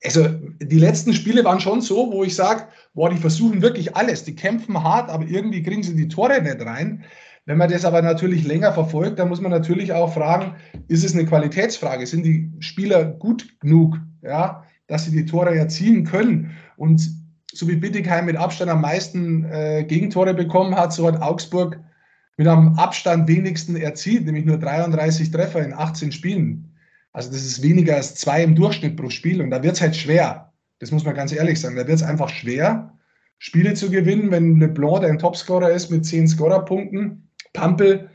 [0.03, 0.29] also
[0.61, 4.35] die letzten Spiele waren schon so, wo ich sage, boah, die versuchen wirklich alles, die
[4.35, 7.05] kämpfen hart, aber irgendwie kriegen sie die Tore nicht rein.
[7.47, 10.55] Wenn man das aber natürlich länger verfolgt, dann muss man natürlich auch fragen,
[10.89, 12.07] ist es eine Qualitätsfrage?
[12.07, 16.53] Sind die Spieler gut genug, ja, dass sie die Tore erzielen können?
[16.77, 17.03] Und
[17.57, 21.79] so wie Bittigheim mit Abstand am meisten äh, Gegentore bekommen hat, so hat Augsburg
[22.37, 26.75] mit am Abstand wenigsten erzielt, nämlich nur 33 Treffer in 18 Spielen.
[27.13, 29.95] Also das ist weniger als zwei im Durchschnitt pro Spiel und da wird es halt
[29.95, 30.53] schwer.
[30.81, 31.77] Das muss man ganz ehrlich sagen.
[31.77, 32.93] Da wird es einfach schwer,
[33.39, 38.11] Spiele zu gewinnen, wenn LeBlanc, der ein Topscorer ist mit 10 Scorerpunkten, Pampel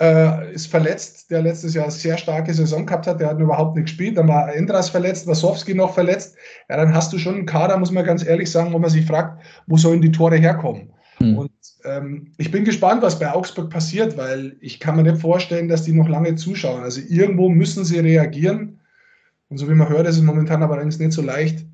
[0.00, 3.76] äh, ist verletzt, der letztes Jahr eine sehr starke Saison gehabt hat, der hat überhaupt
[3.76, 4.18] nicht gespielt.
[4.18, 6.36] Dann war Endras verletzt, Wasowski noch verletzt.
[6.68, 9.06] Ja, dann hast du schon einen Kader, muss man ganz ehrlich sagen, wo man sich
[9.06, 10.92] fragt, wo sollen die Tore herkommen?
[11.20, 11.38] Mhm.
[11.38, 11.52] Und
[11.84, 15.84] ähm, ich bin gespannt, was bei Augsburg passiert, weil ich kann mir nicht vorstellen, dass
[15.84, 16.82] die noch lange zuschauen.
[16.82, 18.80] Also irgendwo müssen sie reagieren.
[19.48, 21.64] Und so wie man hört, ist es momentan aber allerdings nicht so leicht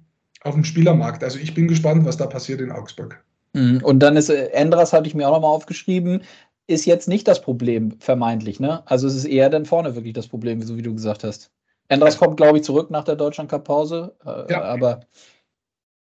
[0.42, 1.24] auf dem Spielermarkt.
[1.24, 3.22] Also ich bin gespannt, was da passiert in Augsburg.
[3.54, 3.80] Hm.
[3.82, 6.22] Und dann ist äh, Endras, hatte ich mir auch nochmal aufgeschrieben,
[6.70, 8.60] ist jetzt nicht das Problem, vermeintlich.
[8.60, 8.82] Ne?
[8.86, 11.50] Also es ist eher dann vorne wirklich das Problem, so wie du gesagt hast.
[11.88, 14.14] Endras kommt, glaube ich, zurück nach der Deutschland Cup Pause.
[14.24, 14.62] Äh, ja.
[14.62, 15.00] Aber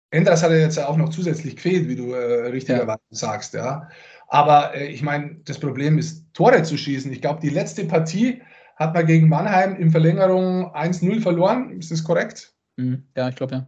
[0.09, 3.17] Endras hat ja jetzt auch noch zusätzlich gefehlt, wie du äh, richtigerweise ja.
[3.17, 3.53] sagst.
[3.53, 3.87] Ja.
[4.27, 7.11] Aber äh, ich meine, das Problem ist, Tore zu schießen.
[7.11, 8.41] Ich glaube, die letzte Partie
[8.75, 11.71] hat man gegen Mannheim in Verlängerung 1-0 verloren.
[11.71, 12.53] Ist das korrekt?
[12.77, 13.03] Mhm.
[13.15, 13.67] Ja, ich glaube ja.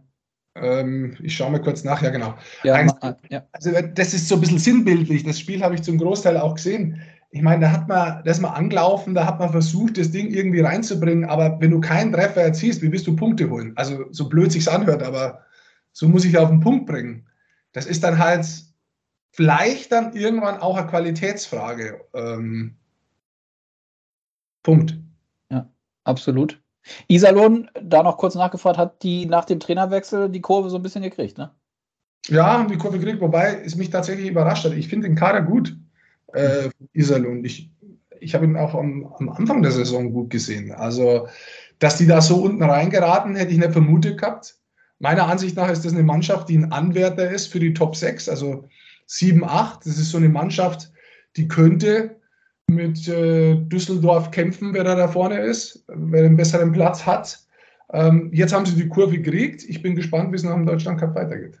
[0.62, 2.34] Ähm, ich schaue mal kurz nach, ja genau.
[2.62, 2.92] Ja, Eins,
[3.30, 3.44] ja.
[3.52, 5.24] Also das ist so ein bisschen sinnbildlich.
[5.24, 7.00] Das Spiel habe ich zum Großteil auch gesehen.
[7.30, 10.28] Ich meine, da hat man, da ist man angelaufen, da hat man versucht, das Ding
[10.28, 13.72] irgendwie reinzubringen, aber wenn du keinen Treffer erzielst, wie willst du Punkte holen?
[13.76, 15.42] Also so blöd sich's anhört, aber
[15.92, 17.26] so muss ich auf den Punkt bringen.
[17.72, 18.46] Das ist dann halt
[19.30, 22.00] vielleicht dann irgendwann auch eine Qualitätsfrage.
[22.14, 22.76] Ähm,
[24.62, 24.98] Punkt.
[25.50, 25.70] Ja,
[26.04, 26.60] absolut.
[27.08, 31.02] Iserlohn, da noch kurz nachgefragt, hat die nach dem Trainerwechsel die Kurve so ein bisschen
[31.02, 31.50] gekriegt, ne?
[32.28, 34.74] Ja, haben die Kurve gekriegt, wobei es mich tatsächlich überrascht hat.
[34.74, 35.76] Ich finde den Kader gut,
[36.34, 37.44] äh, Iserlohn.
[37.44, 37.70] Ich,
[38.20, 40.72] ich habe ihn auch am, am, Anfang der Saison gut gesehen.
[40.72, 41.28] Also,
[41.78, 44.56] dass die da so unten reingeraten, hätte ich nicht vermutet gehabt.
[44.98, 48.28] Meiner Ansicht nach ist das eine Mannschaft, die ein Anwärter ist für die Top 6,
[48.28, 48.68] also
[49.06, 49.86] 7, 8.
[49.86, 50.92] Das ist so eine Mannschaft,
[51.36, 52.17] die könnte
[52.68, 57.38] mit äh, Düsseldorf kämpfen, wer da, da vorne ist, wer den besseren Platz hat.
[57.92, 59.64] Ähm, jetzt haben sie die Kurve gekriegt.
[59.64, 61.60] Ich bin gespannt, wie es nach dem Deutschland Cup weitergeht.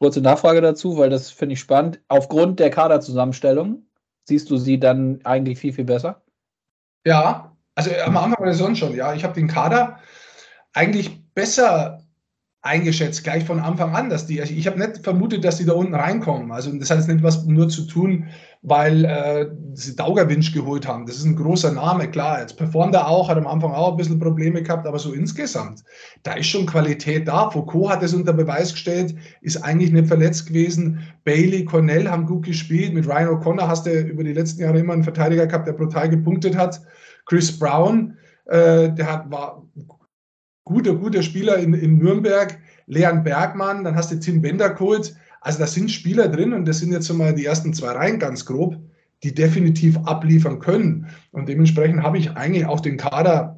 [0.00, 2.00] Kurze Nachfrage dazu, weil das finde ich spannend.
[2.08, 3.82] Aufgrund der Kaderzusammenstellung
[4.24, 6.22] siehst du sie dann eigentlich viel, viel besser?
[7.04, 9.14] Ja, also am Anfang der Saison schon, ja.
[9.14, 9.98] Ich habe den Kader
[10.72, 12.04] eigentlich besser
[12.60, 15.74] eingeschätzt, gleich von Anfang an, dass die, also ich habe nicht vermutet, dass die da
[15.74, 16.50] unten reinkommen.
[16.50, 18.26] Also das hat jetzt nicht was nur zu tun,
[18.62, 21.06] weil äh, sie Daugerwinsch geholt haben.
[21.06, 22.40] Das ist ein großer Name, klar.
[22.40, 25.84] Jetzt performt er auch, hat am Anfang auch ein bisschen Probleme gehabt, aber so insgesamt,
[26.24, 27.48] da ist schon Qualität da.
[27.48, 30.98] Foucault hat es unter Beweis gestellt, ist eigentlich nicht verletzt gewesen.
[31.24, 32.92] Bailey, Cornell haben gut gespielt.
[32.92, 36.08] Mit Ryan O'Connor hast du über die letzten Jahre immer einen Verteidiger gehabt, der brutal
[36.08, 36.80] gepunktet hat.
[37.26, 39.62] Chris Brown, äh, der hat, war
[40.68, 45.16] guter, guter Spieler in, in Nürnberg, Leon Bergmann, dann hast du Tim Bender geholt.
[45.40, 48.44] Also da sind Spieler drin und das sind jetzt mal die ersten zwei Reihen ganz
[48.44, 48.76] grob,
[49.22, 51.06] die definitiv abliefern können.
[51.32, 53.56] Und dementsprechend habe ich eigentlich auch den Kader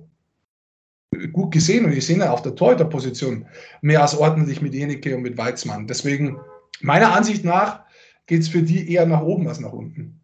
[1.33, 3.47] gut gesehen und ich sehe ja auf der Torhüterposition
[3.83, 5.87] mehr als ordentlich mit Jenike und mit Weizmann.
[5.87, 6.39] Deswegen,
[6.81, 7.81] meiner Ansicht nach,
[8.27, 10.21] geht es für die eher nach oben als nach unten.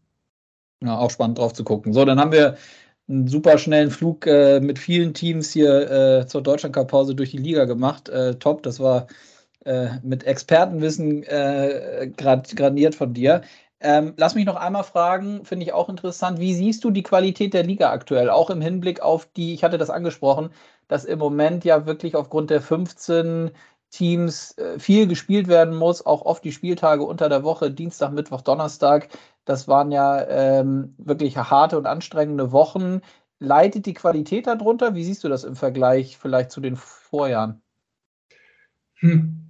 [0.83, 1.93] Ja, auch spannend drauf zu gucken.
[1.93, 2.57] So, dann haben wir
[3.09, 7.65] einen super schnellen Flug äh, mit vielen Teams hier äh, zur Deutschlandcup-Pause durch die Liga
[7.65, 8.09] gemacht.
[8.09, 9.07] Äh, top, das war
[9.65, 13.43] äh, mit Expertenwissen äh, grad, gradiert von dir.
[13.81, 17.53] Ähm, lass mich noch einmal fragen, finde ich auch interessant, wie siehst du die Qualität
[17.55, 20.51] der Liga aktuell, auch im Hinblick auf die, ich hatte das angesprochen,
[20.89, 23.51] dass im Moment ja wirklich aufgrund der 15
[23.91, 28.41] Teams äh, viel gespielt werden muss, auch oft die Spieltage unter der Woche, Dienstag, Mittwoch,
[28.43, 29.09] Donnerstag.
[29.47, 33.01] Das waren ja ähm, wirklich harte und anstrengende Wochen.
[33.39, 34.95] Leidet die Qualität darunter?
[34.95, 37.63] Wie siehst du das im Vergleich vielleicht zu den Vorjahren?
[39.01, 39.46] Hm.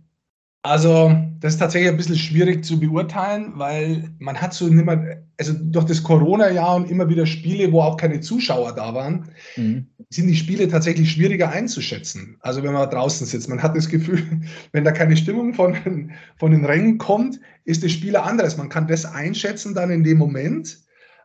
[0.67, 5.01] Also, das ist tatsächlich ein bisschen schwierig zu beurteilen, weil man hat so nimmer,
[5.39, 9.87] also durch das Corona-Jahr und immer wieder Spiele, wo auch keine Zuschauer da waren, mhm.
[10.11, 12.37] sind die Spiele tatsächlich schwieriger einzuschätzen.
[12.41, 14.25] Also, wenn man draußen sitzt, man hat das Gefühl,
[14.73, 18.57] wenn da keine Stimmung von, von den Rängen kommt, ist das Spiel anderes.
[18.57, 20.81] Man kann das einschätzen dann in dem Moment,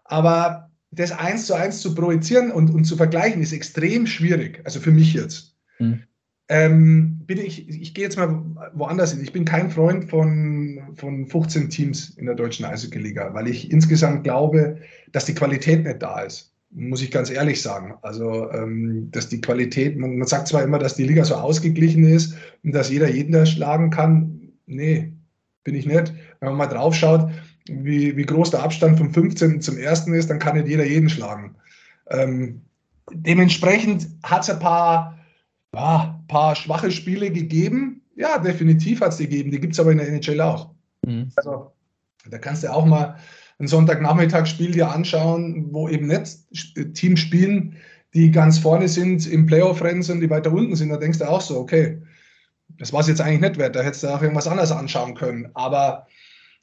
[0.06, 4.62] aber das eins zu eins zu projizieren und, und zu vergleichen, ist extrem schwierig.
[4.66, 5.56] Also für mich jetzt.
[5.80, 6.04] Mhm
[6.52, 8.44] ähm, bin ich, ich gehe jetzt mal
[8.74, 9.24] woanders hin.
[9.24, 14.26] Ich bin kein Freund von, von 15 Teams in der deutschen Eishockey-Liga, weil ich insgesamt
[14.26, 14.78] glaube,
[15.14, 16.52] dass die Qualität nicht da ist.
[16.72, 17.94] Muss ich ganz ehrlich sagen.
[18.02, 22.04] Also, ähm, dass die Qualität, man, man, sagt zwar immer, dass die Liga so ausgeglichen
[22.04, 22.36] ist
[22.66, 24.52] und dass jeder jeden da schlagen kann.
[24.66, 25.14] Nee,
[25.64, 26.14] bin ich nicht.
[26.42, 27.32] Wenn man mal drauf schaut,
[27.70, 29.62] wie, wie groß der Abstand vom 15.
[29.62, 30.08] zum 1.
[30.08, 31.56] ist, dann kann nicht jeder jeden schlagen.
[32.10, 32.60] Ähm,
[33.10, 35.18] dementsprechend hat es ein paar
[35.74, 38.02] ja, paar schwache Spiele gegeben.
[38.16, 39.52] Ja, definitiv hat es die gegeben.
[39.52, 40.72] Die gibt es aber in der NHL auch.
[41.06, 41.30] Mhm.
[41.36, 41.72] Also,
[42.30, 43.18] da kannst du auch mal
[43.60, 46.38] ein Sonntagnachmittagsspiel dir anschauen, wo eben nicht
[46.96, 47.76] Teams spielen,
[48.14, 50.90] die ganz vorne sind im Playoff-Rennen sind, die weiter unten sind.
[50.90, 52.02] Da denkst du auch so, okay,
[52.80, 53.76] das war es jetzt eigentlich nicht wert.
[53.76, 55.50] Da hättest du auch irgendwas anderes anschauen können.
[55.54, 56.08] Aber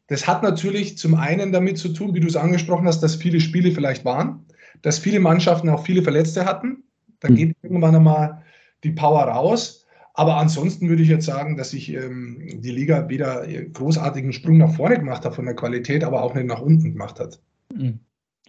[0.09, 3.41] das hat natürlich zum einen damit zu tun, wie du es angesprochen hast, dass viele
[3.41, 4.47] Spiele vielleicht waren,
[4.83, 6.83] dass viele Mannschaften auch viele Verletzte hatten.
[7.21, 7.35] Da mhm.
[7.37, 8.43] geht irgendwann einmal
[8.85, 9.87] die Power raus.
[10.15, 14.75] Aber ansonsten würde ich jetzt sagen, dass sich ähm, die Liga weder großartigen Sprung nach
[14.75, 17.39] vorne gemacht hat von der Qualität, aber auch nicht nach unten gemacht hat.
[17.73, 18.01] Mhm.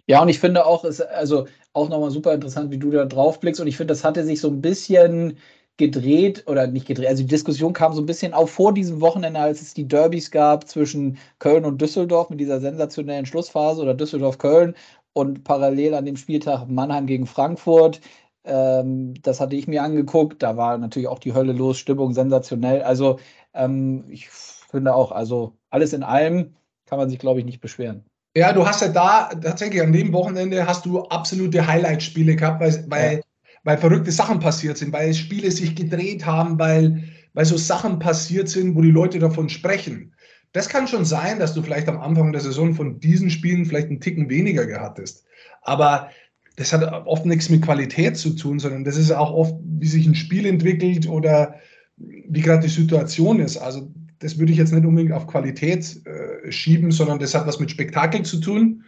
[0.06, 3.38] Ja, und ich finde auch, ist also auch nochmal super interessant, wie du da drauf
[3.38, 3.60] blickst.
[3.60, 5.36] Und ich finde, das hatte sich so ein bisschen
[5.76, 7.06] gedreht oder nicht gedreht.
[7.06, 10.30] Also die Diskussion kam so ein bisschen auf vor diesem Wochenende, als es die Derbys
[10.30, 14.74] gab zwischen Köln und Düsseldorf mit dieser sensationellen Schlussphase oder Düsseldorf-Köln
[15.12, 18.00] und parallel an dem Spieltag Mannheim gegen Frankfurt.
[18.44, 20.42] Ähm, das hatte ich mir angeguckt.
[20.42, 22.82] Da war natürlich auch die Hölle los, Stimmung sensationell.
[22.82, 23.18] Also
[23.54, 26.54] ähm, ich finde auch, also alles in allem
[26.86, 28.04] kann man sich, glaube ich, nicht beschweren.
[28.36, 32.84] Ja, du hast ja da tatsächlich an dem Wochenende hast du absolute Highlight-Spiele gehabt, weil,
[32.88, 33.22] weil, ja.
[33.64, 37.02] weil verrückte Sachen passiert sind, weil Spiele sich gedreht haben, weil
[37.34, 40.14] weil so Sachen passiert sind, wo die Leute davon sprechen.
[40.52, 43.88] Das kann schon sein, dass du vielleicht am Anfang der Saison von diesen Spielen vielleicht
[43.88, 45.24] einen Ticken weniger gehattest.
[45.62, 46.10] Aber
[46.56, 50.06] das hat oft nichts mit Qualität zu tun, sondern das ist auch oft, wie sich
[50.06, 51.54] ein Spiel entwickelt oder
[51.96, 53.56] wie gerade die Situation ist.
[53.56, 57.60] Also das würde ich jetzt nicht unbedingt auf Qualität äh, schieben, sondern das hat was
[57.60, 58.84] mit Spektakel zu tun.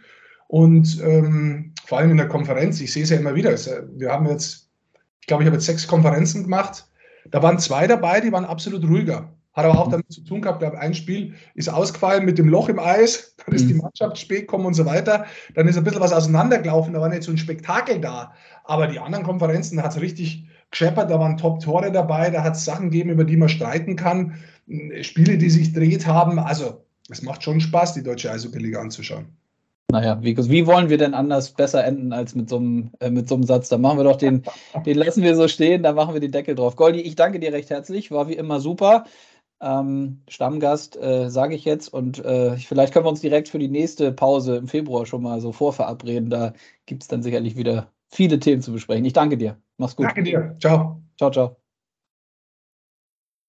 [0.47, 3.51] Und ähm, vor allem in der Konferenz, ich sehe es ja immer wieder.
[3.95, 4.69] Wir haben jetzt,
[5.21, 6.85] ich glaube, ich habe jetzt sechs Konferenzen gemacht.
[7.31, 9.33] Da waren zwei dabei, die waren absolut ruhiger.
[9.53, 12.69] Hat aber auch damit zu tun gehabt, glaube ein Spiel ist ausgefallen mit dem Loch
[12.69, 13.81] im Eis, dann ist die mhm.
[13.81, 15.25] Mannschaft spät gekommen und so weiter.
[15.55, 18.33] Dann ist ein bisschen was auseinandergelaufen, da war nicht so ein Spektakel da.
[18.63, 22.65] Aber die anderen Konferenzen hat es richtig gescheppert, da waren Top-Tore dabei, da hat es
[22.65, 24.35] Sachen gegeben, über die man streiten kann.
[25.01, 26.39] Spiele, die sich dreht haben.
[26.39, 29.25] Also, es macht schon Spaß, die deutsche Eishockey-Liga anzuschauen.
[29.91, 33.29] Naja, wie, wie, wollen wir denn anders besser enden als mit so einem, äh, mit
[33.29, 33.69] so einem Satz?
[33.69, 34.43] Da machen wir doch den,
[34.85, 36.75] den lassen wir so stehen, da machen wir den Deckel drauf.
[36.75, 39.05] Goldi, ich danke dir recht herzlich, war wie immer super.
[39.61, 41.87] Ähm, Stammgast, äh, sage ich jetzt.
[41.89, 45.39] Und äh, vielleicht können wir uns direkt für die nächste Pause im Februar schon mal
[45.41, 46.29] so vorverabreden.
[46.29, 46.53] Da
[46.85, 49.05] gibt es dann sicherlich wieder viele Themen zu besprechen.
[49.05, 49.57] Ich danke dir.
[49.77, 50.07] Mach's gut.
[50.07, 50.55] Danke dir.
[50.59, 51.01] Ciao.
[51.17, 51.62] Ciao, ciao.